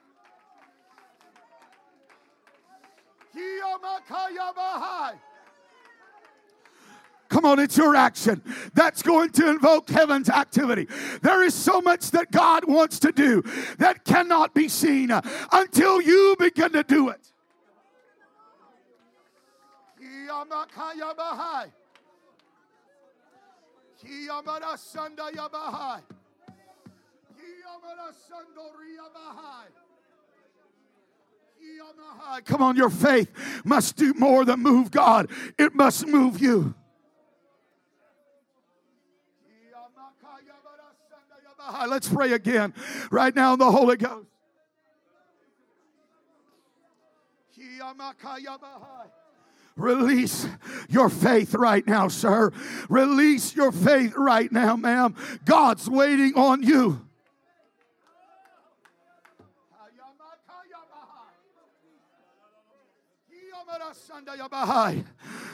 Come 7.29 7.45
on, 7.45 7.57
it's 7.57 7.75
your 7.75 7.95
action 7.95 8.43
that's 8.75 9.01
going 9.01 9.31
to 9.31 9.49
invoke 9.49 9.89
heaven's 9.89 10.29
activity. 10.29 10.87
There 11.23 11.41
is 11.41 11.55
so 11.55 11.81
much 11.81 12.11
that 12.11 12.31
God 12.31 12.63
wants 12.65 12.99
to 12.99 13.11
do 13.11 13.41
that 13.79 14.05
cannot 14.05 14.53
be 14.53 14.67
seen 14.67 15.09
until 15.51 15.99
you 15.99 16.35
begin 16.37 16.73
to 16.73 16.83
do 16.83 17.09
it. 17.09 17.19
Come 32.45 32.61
on, 32.61 32.75
your 32.75 32.89
faith 32.89 33.31
must 33.63 33.95
do 33.95 34.13
more 34.13 34.45
than 34.45 34.59
move 34.59 34.91
God, 34.91 35.29
it 35.57 35.73
must 35.73 36.07
move 36.07 36.41
you. 36.41 36.75
Let's 41.87 42.09
pray 42.09 42.33
again 42.33 42.73
right 43.09 43.33
now 43.35 43.53
in 43.53 43.59
the 43.59 43.71
Holy 43.71 43.95
Ghost. 43.97 44.27
Release 49.75 50.47
your 50.89 51.09
faith 51.09 51.55
right 51.55 51.85
now, 51.87 52.07
sir. 52.07 52.51
Release 52.89 53.55
your 53.55 53.71
faith 53.71 54.13
right 54.15 54.51
now, 54.51 54.75
ma'am. 54.75 55.15
God's 55.45 55.89
waiting 55.89 56.33
on 56.35 56.61
you. 56.61 57.07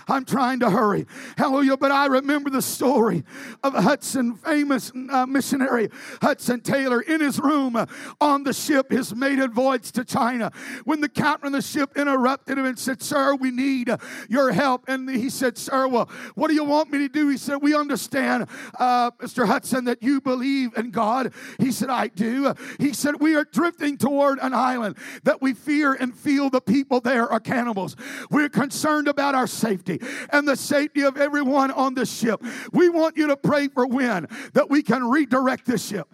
I'm 0.10 0.25
trying 0.25 0.60
to 0.62 0.69
hurry. 0.69 1.05
Hallelujah. 1.38 1.77
But 1.77 1.91
I 1.91 2.08
remember 2.08 2.49
the 2.49 2.62
story 2.62 3.23
of 3.63 3.73
Hudson, 3.73 4.36
famous 4.36 4.91
uh, 5.12 5.25
missionary 5.25 5.89
Hudson 6.21 6.62
Taylor, 6.62 7.01
in 7.01 7.21
his 7.21 7.39
room 7.39 7.75
uh, 7.75 7.86
on 8.19 8.43
the 8.43 8.53
ship, 8.53 8.91
his 8.91 9.15
maiden 9.15 9.53
voyage 9.53 9.91
to 9.93 10.03
China. 10.03 10.51
When 10.84 11.01
the 11.01 11.10
captain 11.10 11.47
of 11.47 11.53
the 11.53 11.62
ship 11.62 11.91
interrupted 11.95 12.58
him 12.58 12.65
and 12.65 12.77
said, 12.77 13.01
Sir, 13.01 13.36
we 13.36 13.51
need 13.51 13.89
uh, 13.89 13.97
your 14.27 14.51
help. 14.51 14.86
And 14.88 15.10
he 15.10 15.29
said, 15.29 15.58
Sir, 15.58 15.88
well, 15.88 16.10
what 16.36 16.47
do 16.47 16.55
you 16.55 16.63
want 16.63 16.91
me 16.91 16.99
to 16.99 17.10
do? 17.10 17.29
He 17.29 17.38
said, 17.38 17.58
We 17.62 17.75
understand, 17.75 18.47
uh, 18.79 19.12
Mr. 19.12 19.45
Hudson, 19.45 19.86
that 19.86 20.01
you 20.01 20.21
believe 20.21 20.75
in 20.75 20.91
God. 20.91 21.34
He 21.60 21.71
said, 21.71 21.89
I 21.89 22.08
do. 22.08 22.53
He 22.79 22.93
said, 22.93 23.19
We 23.19 23.36
are 23.36 23.45
drifting 23.45 23.97
toward 23.97 24.39
an 24.39 24.53
island 24.53 24.97
that 25.23 25.41
we 25.41 25.53
fear 25.53 25.93
and 25.93 26.15
feel 26.15 26.49
the 26.49 26.62
people 26.62 26.99
there 26.99 27.32
are 27.32 27.39
cannibals. 27.39 27.95
We're 28.30 28.50
concerned 28.50 29.08
about 29.08 29.36
our 29.36 29.48
safety 29.48 30.00
and 30.32 30.48
the 30.48 30.56
safety 30.56 31.02
of 31.02 31.17
everyone 31.17 31.72
on 31.72 31.93
the 31.93 32.06
ship. 32.06 32.43
We 32.72 32.89
want 32.89 33.17
you 33.17 33.28
to 33.28 33.38
pray 33.38 33.67
for 33.67 33.86
wind 33.86 34.28
that 34.54 34.69
we 34.69 34.82
can 34.82 35.10
redirect 35.10 35.65
the 35.65 35.78
ship. 35.78 36.13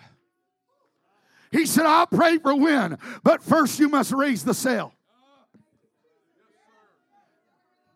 He 1.52 1.66
said, 1.66 1.86
I'll 1.86 2.08
pray 2.08 2.38
for 2.38 2.56
wind, 2.56 2.98
but 3.24 3.44
first 3.44 3.80
you 3.80 3.88
must 3.88 4.12
raise 4.12 4.44
the 4.44 4.54
sail. 4.54 4.95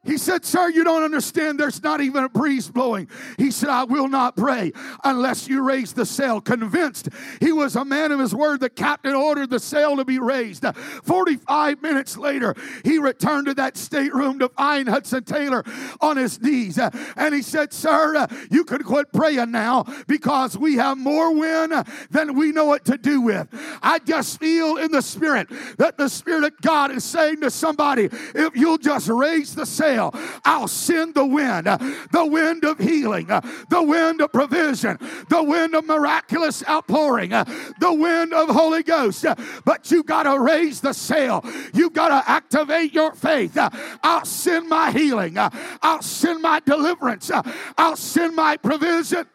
He 0.05 0.17
said, 0.17 0.45
Sir, 0.45 0.69
you 0.69 0.85
don't 0.85 1.03
understand. 1.03 1.59
There's 1.59 1.83
not 1.83 1.99
even 1.99 2.23
a 2.23 2.29
breeze 2.29 2.69
blowing. 2.69 3.09
He 3.37 3.51
said, 3.51 3.69
I 3.69 3.83
will 3.83 4.07
not 4.07 4.37
pray 4.37 4.71
unless 5.03 5.49
you 5.49 5.61
raise 5.61 5.91
the 5.91 6.05
sail. 6.05 6.39
Convinced 6.39 7.09
he 7.41 7.51
was 7.51 7.75
a 7.75 7.83
man 7.83 8.13
of 8.13 8.19
his 8.19 8.33
word, 8.33 8.61
the 8.61 8.69
captain 8.69 9.13
ordered 9.13 9.49
the 9.49 9.59
sail 9.59 9.97
to 9.97 10.05
be 10.05 10.17
raised. 10.17 10.63
45 11.03 11.81
minutes 11.81 12.15
later, 12.15 12.55
he 12.85 12.97
returned 12.97 13.47
to 13.47 13.53
that 13.55 13.75
stateroom 13.75 14.39
to 14.39 14.47
find 14.47 14.87
Hudson 14.87 15.25
Taylor 15.25 15.65
on 15.99 16.15
his 16.15 16.41
knees. 16.41 16.79
And 17.17 17.35
he 17.35 17.41
said, 17.41 17.73
Sir, 17.73 18.25
you 18.49 18.63
can 18.63 18.83
quit 18.83 19.11
praying 19.11 19.51
now 19.51 19.83
because 20.07 20.57
we 20.57 20.75
have 20.75 20.97
more 20.97 21.35
wind 21.35 21.73
than 22.09 22.35
we 22.35 22.53
know 22.53 22.65
what 22.65 22.85
to 22.85 22.97
do 22.97 23.19
with. 23.19 23.49
I 23.83 23.99
just 23.99 24.39
feel 24.39 24.77
in 24.77 24.91
the 24.91 25.01
spirit 25.01 25.49
that 25.77 25.97
the 25.97 26.07
Spirit 26.07 26.45
of 26.45 26.61
God 26.61 26.91
is 26.91 27.03
saying 27.03 27.41
to 27.41 27.51
somebody, 27.51 28.05
if 28.05 28.55
you'll 28.55 28.77
just 28.77 29.09
raise 29.09 29.53
the 29.53 29.65
sail, 29.65 29.88
fail, 29.89 30.13
I'll 30.45 30.67
send 30.67 31.15
the 31.15 31.25
wind, 31.25 31.65
the 31.65 32.25
wind 32.25 32.63
of 32.63 32.77
healing, 32.77 33.27
the 33.27 33.83
wind 33.83 34.21
of 34.21 34.31
provision, 34.31 34.97
the 35.29 35.43
wind 35.43 35.75
of 35.75 35.85
miraculous 35.85 36.63
outpouring, 36.67 37.29
the 37.29 37.93
wind 37.93 38.33
of 38.33 38.49
Holy 38.49 38.83
Ghost. 38.83 39.25
But 39.65 39.89
you 39.91 40.03
got 40.03 40.23
to 40.23 40.39
raise 40.39 40.81
the 40.81 40.93
sail. 40.93 41.43
You 41.73 41.89
got 41.89 42.09
to 42.09 42.29
activate 42.29 42.93
your 42.93 43.13
faith. 43.13 43.57
I'll 44.03 44.25
send 44.25 44.69
my 44.69 44.91
healing. 44.91 45.37
I'll 45.37 46.01
send 46.01 46.41
my 46.41 46.59
deliverance. 46.59 47.31
I'll 47.77 47.95
send 47.95 48.35
my 48.35 48.57
provision. 48.57 49.25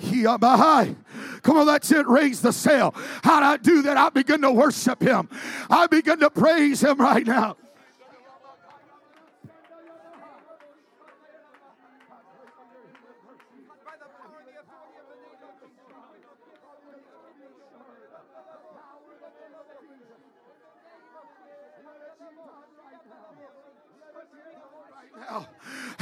Come 1.44 1.58
on, 1.58 1.66
that's 1.66 1.92
it. 1.92 2.06
Raise 2.08 2.40
the 2.40 2.52
sail. 2.52 2.92
How'd 3.22 3.42
I 3.44 3.56
do 3.58 3.82
that? 3.82 3.96
I 3.96 4.08
begin 4.08 4.40
to 4.40 4.50
worship 4.50 5.00
Him. 5.00 5.28
I 5.70 5.86
begin 5.86 6.18
to 6.20 6.30
praise 6.30 6.82
Him 6.82 6.98
right 6.98 7.24
now. 7.24 7.56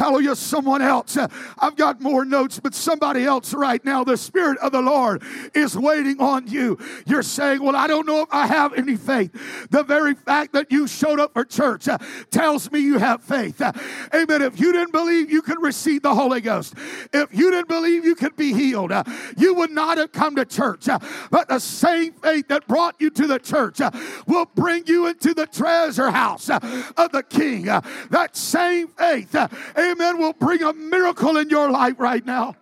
Hallelujah. 0.03 0.35
Someone 0.35 0.83
else. 0.83 1.17
I've 1.61 1.77
got 1.77 2.01
more 2.01 2.25
notes, 2.25 2.59
but 2.59 2.75
somebody 2.75 3.25
else 3.25 3.55
right 3.55 3.85
now. 3.85 4.03
The 4.03 4.17
Spirit 4.17 4.59
of 4.59 4.73
the 4.73 4.83
Lord 4.83 5.23
is 5.55 5.79
waiting 5.79 6.21
on 6.21 6.49
you. 6.49 6.77
You're 7.07 7.23
saying, 7.23 7.63
Well, 7.63 7.77
I 7.77 7.87
don't 7.87 8.05
know 8.05 8.23
if 8.23 8.29
I 8.33 8.49
have 8.49 8.73
any 8.73 8.97
faith. 8.97 9.31
The 9.71 9.85
very 9.85 10.15
fact 10.15 10.55
that 10.55 10.73
you 10.73 10.89
showed 10.89 11.21
up 11.21 11.35
for 11.35 11.45
church 11.45 11.87
uh, 11.87 11.99
tells 12.33 12.73
me 12.73 12.81
you 12.81 12.99
have 12.99 13.23
faith. 13.23 13.61
Uh, 13.61 13.73
amen. 14.13 14.43
If 14.43 14.59
you 14.59 14.73
didn't 14.73 14.91
believe 14.91 15.31
you 15.31 15.41
could 15.41 15.63
receive 15.63 16.03
the 16.03 16.17
Holy 16.17 16.41
Ghost, 16.41 16.75
if 17.13 17.33
you 17.33 17.53
didn't 17.53 17.69
believe 17.69 18.05
you 18.05 18.17
could 18.17 18.35
be 18.35 18.53
healed, 18.53 18.91
uh, 18.91 19.05
you 19.37 19.55
would 19.55 19.71
not 19.71 19.99
have 19.99 20.11
come 20.11 20.35
to 20.35 20.45
church. 20.45 20.89
Uh, 20.89 20.99
but 21.31 21.47
the 21.47 21.61
same 21.61 22.13
faith 22.15 22.49
that 22.49 22.67
brought 22.67 22.97
you 22.99 23.09
to 23.11 23.29
the 23.29 23.39
church 23.39 23.81
uh, 23.81 23.93
will 24.27 24.47
bring 24.57 24.85
you 24.87 25.07
into 25.07 25.33
the 25.33 25.47
treasure 25.47 26.11
house 26.11 26.51
uh, 26.51 26.59
of 26.97 27.13
the 27.13 27.23
King. 27.23 27.67
that 27.67 28.31
same 28.37 28.89
faith, 28.89 29.37
amen, 29.79 29.92
will 30.19 30.33
bring 30.33 30.63
a 30.63 30.73
miracle 30.73 31.37
in 31.37 31.49
your 31.51 31.71
life 31.71 31.99
right 31.99 32.25
now. 32.25 32.57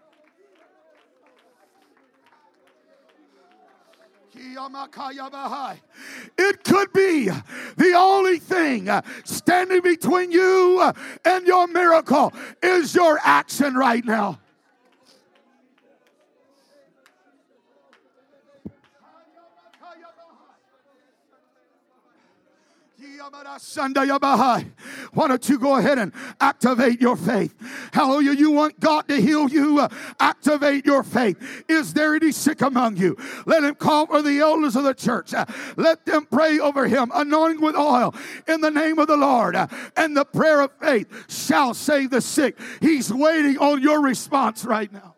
It 6.39 6.65
could 6.65 6.93
be 6.93 7.29
the 7.77 7.95
only 7.97 8.39
thing 8.39 8.89
standing 9.25 9.81
between 9.83 10.33
you 10.33 10.93
and 11.25 11.47
your 11.47 11.67
miracle 11.67 12.33
is 12.63 12.95
your 12.95 13.19
action 13.23 13.75
right 13.75 14.05
now. 14.05 14.41
Why 23.33 25.29
don't 25.29 25.49
you 25.49 25.59
go 25.59 25.77
ahead 25.77 25.99
and 25.99 26.13
activate 26.41 27.01
your 27.01 27.17
faith? 27.17 27.55
Hallelujah. 27.93 28.33
You 28.33 28.51
want 28.51 28.81
God 28.81 29.07
to 29.09 29.21
heal 29.21 29.49
you? 29.49 29.87
Activate 30.19 30.85
your 30.85 31.05
faith. 31.05 31.37
Is 31.69 31.93
there 31.95 32.17
any 32.17 32.33
sick 32.33 32.61
among 32.61 32.97
you? 32.97 33.17
Let 33.47 33.63
him 33.63 33.77
call 33.77 34.07
for 34.07 34.21
the 34.21 34.41
elders 34.41 34.75
of 34.75 34.83
the 34.83 34.95
church. 34.95 35.33
Let 35.77 36.05
them 36.07 36.27
pray 36.31 36.59
over 36.59 36.89
him, 36.89 37.13
anointing 37.15 37.61
with 37.61 37.77
oil 37.77 38.15
in 38.49 38.63
the 38.63 38.71
name 38.71 38.99
of 38.99 39.07
the 39.07 39.17
Lord. 39.17 39.57
And 39.97 40.17
the 40.17 40.25
prayer 40.25 40.63
of 40.63 40.73
faith 40.81 41.31
shall 41.31 41.73
save 41.75 42.11
the 42.11 42.21
sick. 42.21 42.59
He's 42.81 43.13
waiting 43.13 43.59
on 43.59 43.81
your 43.81 44.03
response 44.03 44.65
right 44.65 44.93
now. 44.93 45.15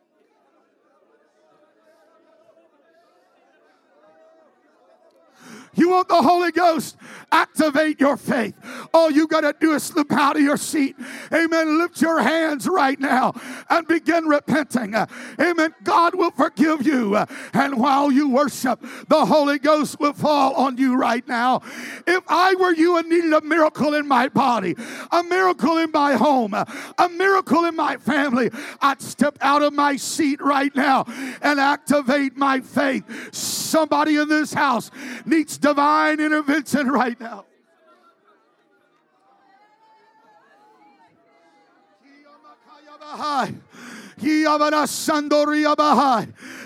You 5.75 5.89
want 5.89 6.09
the 6.09 6.21
Holy 6.21 6.53
Ghost? 6.53 6.97
Activate 7.33 7.99
your 7.99 8.17
faith. 8.19 8.55
All 8.95 9.11
you 9.11 9.27
got 9.27 9.41
to 9.43 9.55
do 9.59 9.73
is 9.73 9.83
slip 9.83 10.13
out 10.13 10.37
of 10.37 10.43
your 10.43 10.57
seat. 10.57 10.97
Amen. 11.33 11.79
Lift 11.79 12.01
your 12.01 12.21
hands 12.21 12.67
right 12.69 12.99
now 13.01 13.33
and 13.71 13.87
begin 13.89 14.27
repenting. 14.27 14.95
Amen. 15.41 15.75
God 15.83 16.15
will 16.15 16.31
forgive 16.31 16.87
you. 16.87 17.17
And 17.53 17.79
while 17.79 18.13
you 18.13 18.29
worship, 18.29 18.85
the 19.09 19.25
Holy 19.25 19.59
Ghost 19.59 19.99
will 19.99 20.13
fall 20.13 20.55
on 20.55 20.77
you 20.77 20.95
right 20.97 21.27
now. 21.27 21.63
If 22.07 22.23
I 22.29 22.55
were 22.55 22.75
you 22.75 22.99
and 22.99 23.09
needed 23.09 23.33
a 23.33 23.41
miracle 23.41 23.95
in 23.95 24.07
my 24.07 24.29
body, 24.29 24.75
a 25.11 25.23
miracle 25.23 25.79
in 25.79 25.91
my 25.91 26.15
home, 26.15 26.55
a 26.55 27.09
miracle 27.09 27.65
in 27.65 27.77
my 27.77 27.97
family, 27.97 28.51
I'd 28.81 29.01
step 29.01 29.39
out 29.41 29.63
of 29.63 29.73
my 29.73 29.97
seat 29.97 30.41
right 30.41 30.75
now 30.77 31.05
and 31.41 31.59
activate 31.59 32.37
my 32.37 32.61
faith. 32.61 33.35
Somebody 33.35 34.17
in 34.17 34.29
this 34.29 34.53
house 34.53 34.91
needs 35.25 35.57
divine 35.59 36.21
intervention 36.21 36.89
right 36.89 37.19
now. 37.19 37.47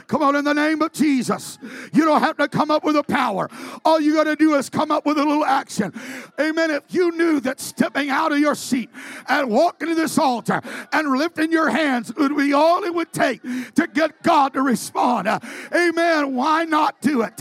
Come 0.06 0.22
on, 0.22 0.36
in 0.36 0.44
the 0.44 0.52
name 0.52 0.82
of 0.82 0.92
Jesus. 0.92 1.58
You 1.92 2.04
don't 2.04 2.20
have 2.20 2.36
to 2.36 2.48
come 2.48 2.70
up 2.70 2.84
with 2.84 2.96
a 2.96 3.02
power. 3.02 3.48
All 3.84 4.00
you 4.00 4.14
got 4.14 4.24
to 4.24 4.36
do 4.36 4.54
is 4.54 4.68
come 4.68 4.90
up 4.90 5.04
with 5.04 5.18
a 5.18 5.24
little 5.24 5.44
action. 5.44 5.92
Amen. 6.38 6.70
If 6.70 6.82
you 6.90 7.10
knew 7.12 7.40
that 7.40 7.58
stepping 7.58 8.10
out 8.10 8.30
of 8.30 8.38
your 8.38 8.54
seat 8.54 8.90
and 9.28 9.50
walking 9.50 9.88
to 9.88 9.94
this 9.94 10.18
altar 10.18 10.60
and 10.92 11.16
lifting 11.16 11.50
your 11.50 11.70
hands 11.70 12.14
would 12.14 12.36
be 12.36 12.52
all 12.52 12.84
it 12.84 12.94
would 12.94 13.12
take 13.12 13.42
to 13.74 13.88
get 13.92 14.22
God 14.22 14.52
to 14.52 14.62
respond. 14.62 15.26
Amen. 15.74 16.36
Why 16.36 16.64
not 16.64 17.00
do 17.00 17.22
it? 17.22 17.40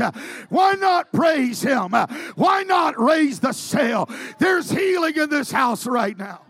Why 0.50 0.74
not 0.74 1.12
praise 1.12 1.62
Him? 1.62 1.92
Why 2.36 2.64
not 2.64 3.00
raise 3.00 3.40
the 3.40 3.52
sail? 3.52 4.10
There's 4.40 4.72
healing 4.72 5.16
in 5.18 5.30
this 5.30 5.52
house 5.52 5.86
right 5.86 6.18
now. 6.18 6.42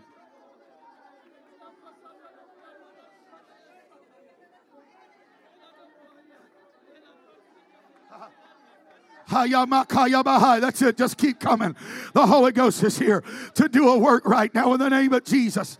That's 10.60 10.80
it. 10.82 10.96
Just 10.96 11.18
keep 11.18 11.40
coming. 11.40 11.74
The 12.14 12.26
Holy 12.26 12.52
Ghost 12.52 12.82
is 12.82 12.98
here 12.98 13.22
to 13.54 13.68
do 13.68 13.88
a 13.88 13.98
work 13.98 14.24
right 14.24 14.54
now 14.54 14.72
in 14.72 14.80
the 14.80 14.88
name 14.88 15.12
of 15.12 15.24
Jesus. 15.24 15.78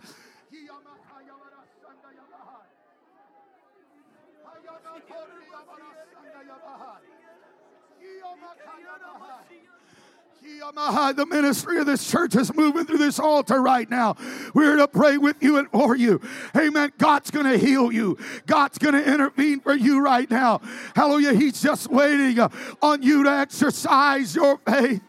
The 10.75 11.25
ministry 11.29 11.79
of 11.79 11.85
this 11.85 12.09
church 12.09 12.35
is 12.35 12.53
moving 12.53 12.85
through 12.85 12.97
this 12.97 13.19
altar 13.19 13.61
right 13.61 13.89
now. 13.89 14.15
We're 14.53 14.75
to 14.75 14.87
pray 14.87 15.17
with 15.17 15.41
you 15.41 15.57
and 15.57 15.69
for 15.71 15.95
you. 15.95 16.19
Amen. 16.55 16.91
God's 16.97 17.31
going 17.31 17.45
to 17.45 17.57
heal 17.57 17.91
you. 17.91 18.17
God's 18.45 18.77
going 18.77 18.93
to 18.93 19.03
intervene 19.03 19.61
for 19.61 19.73
you 19.73 20.03
right 20.03 20.29
now. 20.29 20.59
Hallelujah. 20.95 21.33
He's 21.33 21.61
just 21.61 21.89
waiting 21.89 22.39
on 22.81 23.01
you 23.01 23.23
to 23.23 23.31
exercise 23.31 24.35
your 24.35 24.57
faith. 24.57 25.01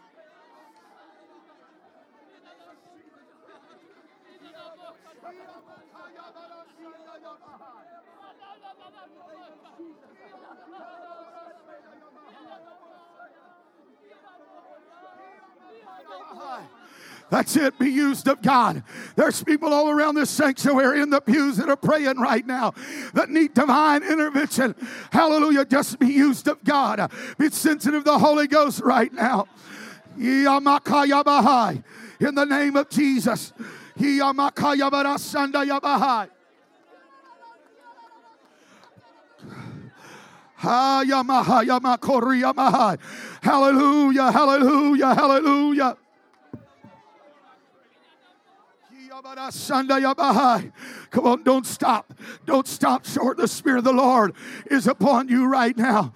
That's 17.29 17.55
it. 17.55 17.77
Be 17.77 17.89
used 17.89 18.27
of 18.27 18.41
God. 18.41 18.83
There's 19.15 19.43
people 19.43 19.73
all 19.73 19.89
around 19.89 20.15
this 20.15 20.29
sanctuary 20.29 21.01
in 21.01 21.09
the 21.09 21.21
pews 21.21 21.57
that 21.57 21.69
are 21.69 21.75
praying 21.75 22.17
right 22.17 22.45
now 22.45 22.73
that 23.13 23.29
need 23.29 23.53
divine 23.53 24.03
intervention. 24.03 24.75
Hallelujah. 25.11 25.65
Just 25.65 25.99
be 25.99 26.07
used 26.07 26.47
of 26.47 26.63
God. 26.63 27.11
Be 27.37 27.49
sensitive 27.49 28.03
to 28.03 28.11
the 28.11 28.19
Holy 28.19 28.47
Ghost 28.47 28.81
right 28.81 29.13
now. 29.13 29.47
In 32.19 32.35
the 32.35 32.45
name 32.45 32.75
of 32.75 32.89
Jesus. 32.89 33.53
Hallelujah, 43.41 44.31
hallelujah, 44.31 45.15
hallelujah. 45.15 45.97
Come 51.11 51.27
on, 51.27 51.43
don't 51.43 51.65
stop. 51.65 52.13
Don't 52.45 52.67
stop 52.67 53.05
short. 53.05 53.37
The 53.37 53.47
Spirit 53.47 53.79
of 53.79 53.83
the 53.83 53.93
Lord 53.93 54.33
is 54.69 54.87
upon 54.87 55.27
you 55.27 55.45
right 55.45 55.75
now. 55.75 56.13